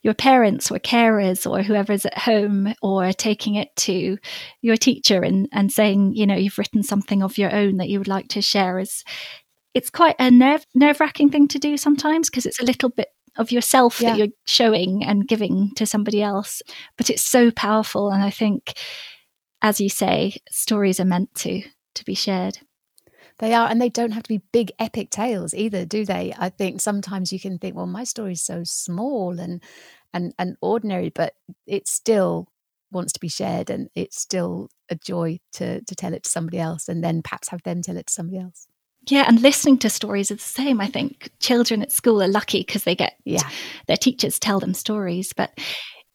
your 0.01 0.13
parents 0.13 0.71
or 0.71 0.79
carers 0.79 1.49
or 1.49 1.61
whoever's 1.61 2.05
at 2.05 2.17
home, 2.17 2.73
or 2.81 3.11
taking 3.11 3.55
it 3.55 3.75
to 3.75 4.17
your 4.61 4.77
teacher 4.77 5.21
and, 5.21 5.49
and 5.51 5.73
saying, 5.73 6.13
you 6.15 6.25
know, 6.25 6.35
you've 6.37 6.57
written 6.57 6.83
something 6.83 7.21
of 7.21 7.37
your 7.37 7.53
own 7.53 7.77
that 7.77 7.89
you 7.89 7.99
would 7.99 8.07
like 8.07 8.29
to 8.29 8.41
share 8.41 8.79
is 8.79 9.03
it's 9.73 9.89
quite 9.89 10.15
a 10.19 10.31
nerve 10.31 10.65
nerve 10.73 11.01
wracking 11.01 11.29
thing 11.29 11.47
to 11.49 11.59
do 11.59 11.75
sometimes 11.75 12.29
because 12.29 12.45
it's 12.45 12.61
a 12.61 12.65
little 12.65 12.89
bit 12.89 13.09
of 13.37 13.51
yourself 13.51 13.99
yeah. 13.99 14.11
that 14.11 14.17
you're 14.17 14.27
showing 14.45 15.03
and 15.03 15.27
giving 15.27 15.71
to 15.75 15.85
somebody 15.85 16.23
else. 16.23 16.61
But 16.97 17.09
it's 17.09 17.21
so 17.21 17.51
powerful. 17.51 18.09
And 18.09 18.23
I 18.23 18.29
think, 18.29 18.73
as 19.61 19.81
you 19.81 19.89
say, 19.89 20.37
stories 20.49 21.01
are 21.01 21.05
meant 21.05 21.35
to 21.35 21.61
to 21.95 22.05
be 22.05 22.15
shared. 22.15 22.59
They 23.39 23.53
are, 23.53 23.69
and 23.69 23.79
they 23.79 23.89
don't 23.89 24.11
have 24.11 24.23
to 24.23 24.29
be 24.29 24.41
big 24.51 24.71
epic 24.79 25.09
tales 25.09 25.53
either, 25.53 25.85
do 25.85 26.05
they? 26.05 26.33
I 26.37 26.49
think 26.49 26.81
sometimes 26.81 27.31
you 27.31 27.39
can 27.39 27.59
think, 27.59 27.75
well, 27.75 27.85
my 27.85 28.03
story 28.03 28.33
is 28.33 28.41
so 28.41 28.63
small 28.63 29.39
and 29.39 29.61
and 30.13 30.33
and 30.39 30.57
ordinary, 30.61 31.09
but 31.09 31.33
it 31.65 31.87
still 31.87 32.47
wants 32.91 33.13
to 33.13 33.19
be 33.19 33.29
shared, 33.29 33.69
and 33.69 33.89
it's 33.95 34.19
still 34.19 34.69
a 34.89 34.95
joy 34.95 35.39
to 35.53 35.81
to 35.81 35.95
tell 35.95 36.13
it 36.13 36.23
to 36.23 36.29
somebody 36.29 36.59
else, 36.59 36.87
and 36.87 37.03
then 37.03 37.21
perhaps 37.21 37.49
have 37.49 37.63
them 37.63 37.81
tell 37.81 37.97
it 37.97 38.07
to 38.07 38.13
somebody 38.13 38.39
else. 38.39 38.67
Yeah, 39.09 39.25
and 39.27 39.41
listening 39.41 39.77
to 39.79 39.89
stories 39.89 40.31
is 40.31 40.37
the 40.37 40.43
same. 40.43 40.81
I 40.81 40.87
think 40.87 41.29
children 41.39 41.81
at 41.81 41.91
school 41.91 42.21
are 42.21 42.27
lucky 42.27 42.59
because 42.61 42.83
they 42.83 42.95
get 42.95 43.15
yeah. 43.23 43.49
their 43.87 43.97
teachers 43.97 44.39
tell 44.39 44.59
them 44.59 44.73
stories, 44.73 45.31
but 45.33 45.57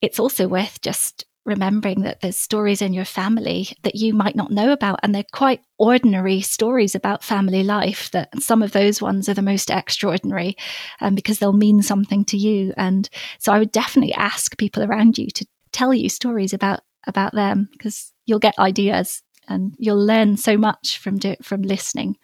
it's 0.02 0.18
also 0.18 0.48
worth 0.48 0.80
just 0.82 1.24
remembering 1.44 2.02
that 2.02 2.20
there's 2.20 2.38
stories 2.38 2.80
in 2.80 2.92
your 2.92 3.04
family 3.04 3.68
that 3.82 3.96
you 3.96 4.14
might 4.14 4.36
not 4.36 4.50
know 4.50 4.72
about 4.72 5.00
and 5.02 5.14
they're 5.14 5.24
quite 5.32 5.60
ordinary 5.78 6.40
stories 6.40 6.94
about 6.94 7.24
family 7.24 7.64
life 7.64 8.10
that 8.12 8.28
some 8.40 8.62
of 8.62 8.72
those 8.72 9.02
ones 9.02 9.28
are 9.28 9.34
the 9.34 9.42
most 9.42 9.70
extraordinary 9.70 10.56
um, 11.00 11.14
because 11.14 11.38
they'll 11.38 11.52
mean 11.52 11.82
something 11.82 12.24
to 12.24 12.36
you 12.36 12.72
and 12.76 13.08
so 13.38 13.52
i 13.52 13.58
would 13.58 13.72
definitely 13.72 14.14
ask 14.14 14.56
people 14.56 14.82
around 14.82 15.18
you 15.18 15.26
to 15.28 15.46
tell 15.72 15.92
you 15.92 16.08
stories 16.08 16.52
about 16.52 16.80
about 17.06 17.34
them 17.34 17.68
because 17.72 18.12
you'll 18.26 18.38
get 18.38 18.58
ideas 18.58 19.22
and 19.48 19.74
you'll 19.78 20.04
learn 20.06 20.36
so 20.36 20.56
much 20.56 20.98
from 20.98 21.18
do, 21.18 21.34
from 21.42 21.62
listening 21.62 22.16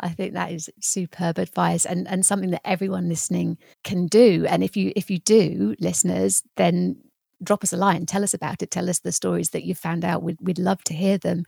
I 0.00 0.10
think 0.10 0.34
that 0.34 0.52
is 0.52 0.70
superb 0.80 1.38
advice 1.38 1.84
and, 1.84 2.06
and 2.06 2.24
something 2.24 2.50
that 2.50 2.64
everyone 2.64 3.08
listening 3.08 3.58
can 3.82 4.06
do. 4.06 4.46
And 4.48 4.62
if 4.62 4.76
you 4.76 4.92
if 4.94 5.10
you 5.10 5.18
do, 5.18 5.74
listeners, 5.80 6.44
then 6.56 6.98
drop 7.42 7.62
us 7.62 7.72
a 7.72 7.76
line, 7.76 8.06
tell 8.06 8.24
us 8.24 8.34
about 8.34 8.62
it, 8.62 8.70
tell 8.70 8.90
us 8.90 9.00
the 9.00 9.12
stories 9.12 9.50
that 9.50 9.64
you 9.64 9.74
found 9.74 10.04
out. 10.04 10.22
We'd, 10.22 10.38
we'd 10.40 10.58
love 10.58 10.82
to 10.84 10.94
hear 10.94 11.18
them. 11.18 11.44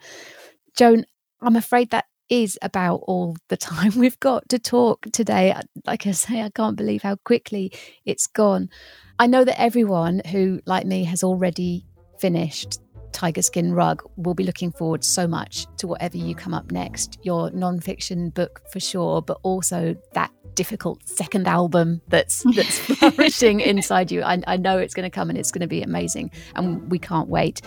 Joan, 0.76 1.04
I'm 1.40 1.56
afraid 1.56 1.90
that 1.90 2.06
is 2.28 2.58
about 2.62 3.02
all 3.06 3.36
the 3.48 3.56
time 3.56 3.92
we've 3.96 4.20
got 4.20 4.48
to 4.48 4.58
talk 4.58 5.06
today. 5.12 5.54
Like 5.84 6.06
I 6.06 6.12
say, 6.12 6.42
I 6.42 6.50
can't 6.50 6.76
believe 6.76 7.02
how 7.02 7.16
quickly 7.24 7.72
it's 8.04 8.26
gone. 8.26 8.70
I 9.18 9.26
know 9.26 9.44
that 9.44 9.60
everyone 9.60 10.22
who, 10.30 10.60
like 10.64 10.86
me, 10.86 11.04
has 11.04 11.22
already 11.22 11.84
finished 12.18 12.80
Tiger 13.12 13.42
Skin 13.42 13.72
Rug 13.72 14.02
will 14.16 14.34
be 14.34 14.44
looking 14.44 14.70
forward 14.70 15.04
so 15.04 15.26
much 15.26 15.66
to 15.78 15.88
whatever 15.88 16.16
you 16.16 16.34
come 16.34 16.54
up 16.54 16.70
next. 16.70 17.18
Your 17.22 17.50
non-fiction 17.50 18.30
book 18.30 18.62
for 18.72 18.78
sure, 18.78 19.20
but 19.20 19.38
also 19.42 19.96
that 20.14 20.30
difficult 20.60 21.08
second 21.08 21.48
album 21.48 22.02
that's 22.08 22.44
that's 22.54 22.78
flourishing 22.98 23.60
inside 23.60 24.12
you. 24.12 24.20
I, 24.22 24.42
I 24.46 24.58
know 24.58 24.76
it's 24.76 24.92
going 24.92 25.10
to 25.10 25.14
come 25.18 25.30
and 25.30 25.38
it's 25.38 25.50
going 25.50 25.62
to 25.62 25.66
be 25.66 25.82
amazing, 25.82 26.30
and 26.54 26.90
we 26.90 26.98
can't 26.98 27.30
wait. 27.30 27.62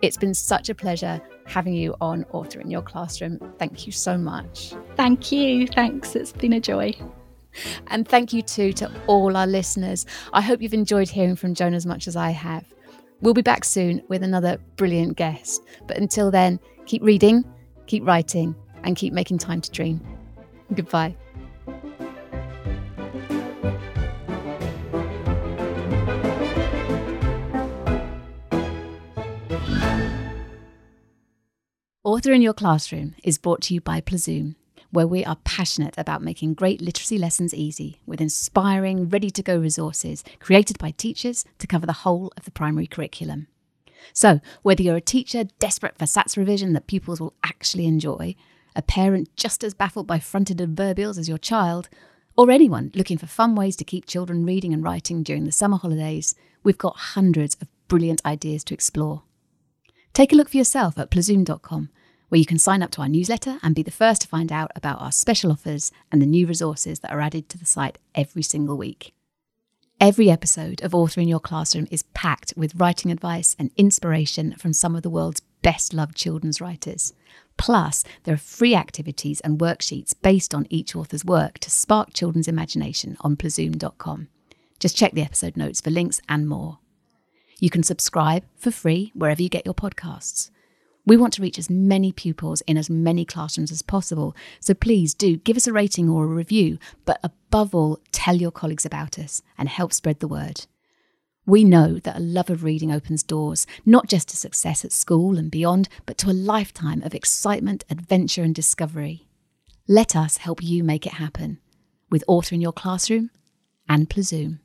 It's 0.00 0.16
been 0.16 0.32
such 0.32 0.70
a 0.70 0.74
pleasure 0.74 1.20
having 1.44 1.74
you 1.74 1.94
on 2.00 2.24
Author 2.32 2.58
in 2.58 2.70
Your 2.70 2.80
Classroom. 2.80 3.38
Thank 3.58 3.84
you 3.84 3.92
so 3.92 4.16
much. 4.16 4.72
Thank 4.96 5.30
you. 5.30 5.66
Thanks. 5.66 6.16
It's 6.16 6.32
been 6.32 6.54
a 6.54 6.60
joy. 6.60 6.94
And 7.88 8.08
thank 8.08 8.32
you 8.32 8.40
too 8.40 8.72
to 8.74 8.90
all 9.06 9.36
our 9.36 9.46
listeners. 9.46 10.06
I 10.32 10.40
hope 10.40 10.62
you've 10.62 10.72
enjoyed 10.72 11.10
hearing 11.10 11.36
from 11.36 11.52
Joan 11.52 11.74
as 11.74 11.84
much 11.84 12.08
as 12.08 12.16
I 12.16 12.30
have. 12.30 12.64
We'll 13.20 13.34
be 13.34 13.42
back 13.42 13.64
soon 13.66 14.00
with 14.08 14.22
another 14.22 14.58
brilliant 14.76 15.18
guest. 15.18 15.60
But 15.86 15.98
until 15.98 16.30
then, 16.30 16.60
keep 16.86 17.02
reading, 17.02 17.44
keep 17.86 18.06
writing, 18.06 18.54
and 18.84 18.96
keep 18.96 19.12
making 19.12 19.36
time 19.36 19.60
to 19.60 19.70
dream. 19.70 20.00
Goodbye. 20.74 21.14
Author 32.08 32.32
in 32.32 32.40
Your 32.40 32.54
Classroom 32.54 33.14
is 33.22 33.36
brought 33.36 33.60
to 33.64 33.74
you 33.74 33.82
by 33.82 34.00
Plazoom, 34.00 34.54
where 34.90 35.06
we 35.06 35.26
are 35.26 35.36
passionate 35.44 35.92
about 35.98 36.22
making 36.22 36.54
great 36.54 36.80
literacy 36.80 37.18
lessons 37.18 37.52
easy 37.52 38.00
with 38.06 38.18
inspiring, 38.18 39.10
ready 39.10 39.28
to 39.28 39.42
go 39.42 39.58
resources 39.58 40.24
created 40.40 40.78
by 40.78 40.92
teachers 40.92 41.44
to 41.58 41.66
cover 41.66 41.84
the 41.84 41.92
whole 41.92 42.32
of 42.38 42.46
the 42.46 42.50
primary 42.50 42.86
curriculum. 42.86 43.46
So, 44.14 44.40
whether 44.62 44.82
you're 44.82 44.96
a 44.96 45.02
teacher 45.02 45.44
desperate 45.58 45.98
for 45.98 46.06
SATs 46.06 46.38
revision 46.38 46.72
that 46.72 46.86
pupils 46.86 47.20
will 47.20 47.34
actually 47.44 47.84
enjoy, 47.84 48.36
a 48.74 48.80
parent 48.80 49.28
just 49.36 49.62
as 49.62 49.74
baffled 49.74 50.06
by 50.06 50.18
fronted 50.18 50.62
adverbials 50.62 51.18
as 51.18 51.28
your 51.28 51.36
child, 51.36 51.90
or 52.38 52.50
anyone 52.50 52.90
looking 52.94 53.18
for 53.18 53.26
fun 53.26 53.54
ways 53.54 53.76
to 53.76 53.84
keep 53.84 54.06
children 54.06 54.46
reading 54.46 54.72
and 54.72 54.82
writing 54.82 55.22
during 55.22 55.44
the 55.44 55.52
summer 55.52 55.76
holidays, 55.76 56.34
we've 56.62 56.78
got 56.78 56.96
hundreds 56.96 57.54
of 57.60 57.68
brilliant 57.86 58.24
ideas 58.24 58.64
to 58.64 58.72
explore. 58.72 59.24
Take 60.14 60.32
a 60.32 60.36
look 60.36 60.48
for 60.48 60.56
yourself 60.56 60.98
at 60.98 61.10
plazoom.com 61.10 61.90
where 62.28 62.38
you 62.38 62.46
can 62.46 62.58
sign 62.58 62.82
up 62.82 62.90
to 62.92 63.02
our 63.02 63.08
newsletter 63.08 63.58
and 63.62 63.74
be 63.74 63.82
the 63.82 63.90
first 63.90 64.22
to 64.22 64.28
find 64.28 64.52
out 64.52 64.70
about 64.74 65.00
our 65.00 65.12
special 65.12 65.50
offers 65.50 65.90
and 66.12 66.20
the 66.20 66.26
new 66.26 66.46
resources 66.46 67.00
that 67.00 67.12
are 67.12 67.20
added 67.20 67.48
to 67.48 67.58
the 67.58 67.66
site 67.66 67.98
every 68.14 68.42
single 68.42 68.76
week. 68.76 69.14
Every 70.00 70.30
episode 70.30 70.80
of 70.82 70.94
Author 70.94 71.20
in 71.20 71.26
Your 71.26 71.40
Classroom 71.40 71.88
is 71.90 72.04
packed 72.14 72.54
with 72.56 72.76
writing 72.76 73.10
advice 73.10 73.56
and 73.58 73.72
inspiration 73.76 74.54
from 74.54 74.72
some 74.72 74.94
of 74.94 75.02
the 75.02 75.10
world's 75.10 75.40
best 75.62 75.92
loved 75.92 76.14
children's 76.14 76.60
writers. 76.60 77.12
Plus, 77.56 78.04
there 78.22 78.34
are 78.34 78.38
free 78.38 78.76
activities 78.76 79.40
and 79.40 79.58
worksheets 79.58 80.14
based 80.22 80.54
on 80.54 80.68
each 80.70 80.94
author's 80.94 81.24
work 81.24 81.58
to 81.58 81.70
spark 81.70 82.12
children's 82.12 82.46
imagination 82.46 83.16
on 83.22 83.36
plazoom.com. 83.36 84.28
Just 84.78 84.96
check 84.96 85.14
the 85.14 85.22
episode 85.22 85.56
notes 85.56 85.80
for 85.80 85.90
links 85.90 86.20
and 86.28 86.48
more. 86.48 86.78
You 87.58 87.68
can 87.68 87.82
subscribe 87.82 88.44
for 88.56 88.70
free 88.70 89.10
wherever 89.16 89.42
you 89.42 89.48
get 89.48 89.64
your 89.64 89.74
podcasts. 89.74 90.50
We 91.08 91.16
want 91.16 91.32
to 91.32 91.42
reach 91.42 91.58
as 91.58 91.70
many 91.70 92.12
pupils 92.12 92.60
in 92.66 92.76
as 92.76 92.90
many 92.90 93.24
classrooms 93.24 93.72
as 93.72 93.80
possible, 93.80 94.36
so 94.60 94.74
please 94.74 95.14
do 95.14 95.38
give 95.38 95.56
us 95.56 95.66
a 95.66 95.72
rating 95.72 96.10
or 96.10 96.24
a 96.24 96.26
review, 96.26 96.78
but 97.06 97.18
above 97.22 97.74
all, 97.74 97.98
tell 98.12 98.36
your 98.36 98.50
colleagues 98.50 98.84
about 98.84 99.18
us 99.18 99.40
and 99.56 99.70
help 99.70 99.94
spread 99.94 100.20
the 100.20 100.28
word. 100.28 100.66
We 101.46 101.64
know 101.64 101.98
that 101.98 102.18
a 102.18 102.20
love 102.20 102.50
of 102.50 102.62
reading 102.62 102.92
opens 102.92 103.22
doors, 103.22 103.66
not 103.86 104.06
just 104.06 104.28
to 104.28 104.36
success 104.36 104.84
at 104.84 104.92
school 104.92 105.38
and 105.38 105.50
beyond, 105.50 105.88
but 106.04 106.18
to 106.18 106.30
a 106.30 106.32
lifetime 106.32 107.02
of 107.02 107.14
excitement, 107.14 107.86
adventure, 107.88 108.42
and 108.42 108.54
discovery. 108.54 109.26
Let 109.88 110.14
us 110.14 110.36
help 110.36 110.62
you 110.62 110.84
make 110.84 111.06
it 111.06 111.14
happen 111.14 111.58
with 112.10 112.22
Author 112.28 112.54
in 112.54 112.60
Your 112.60 112.74
Classroom 112.74 113.30
and 113.88 114.10
Plazoom. 114.10 114.58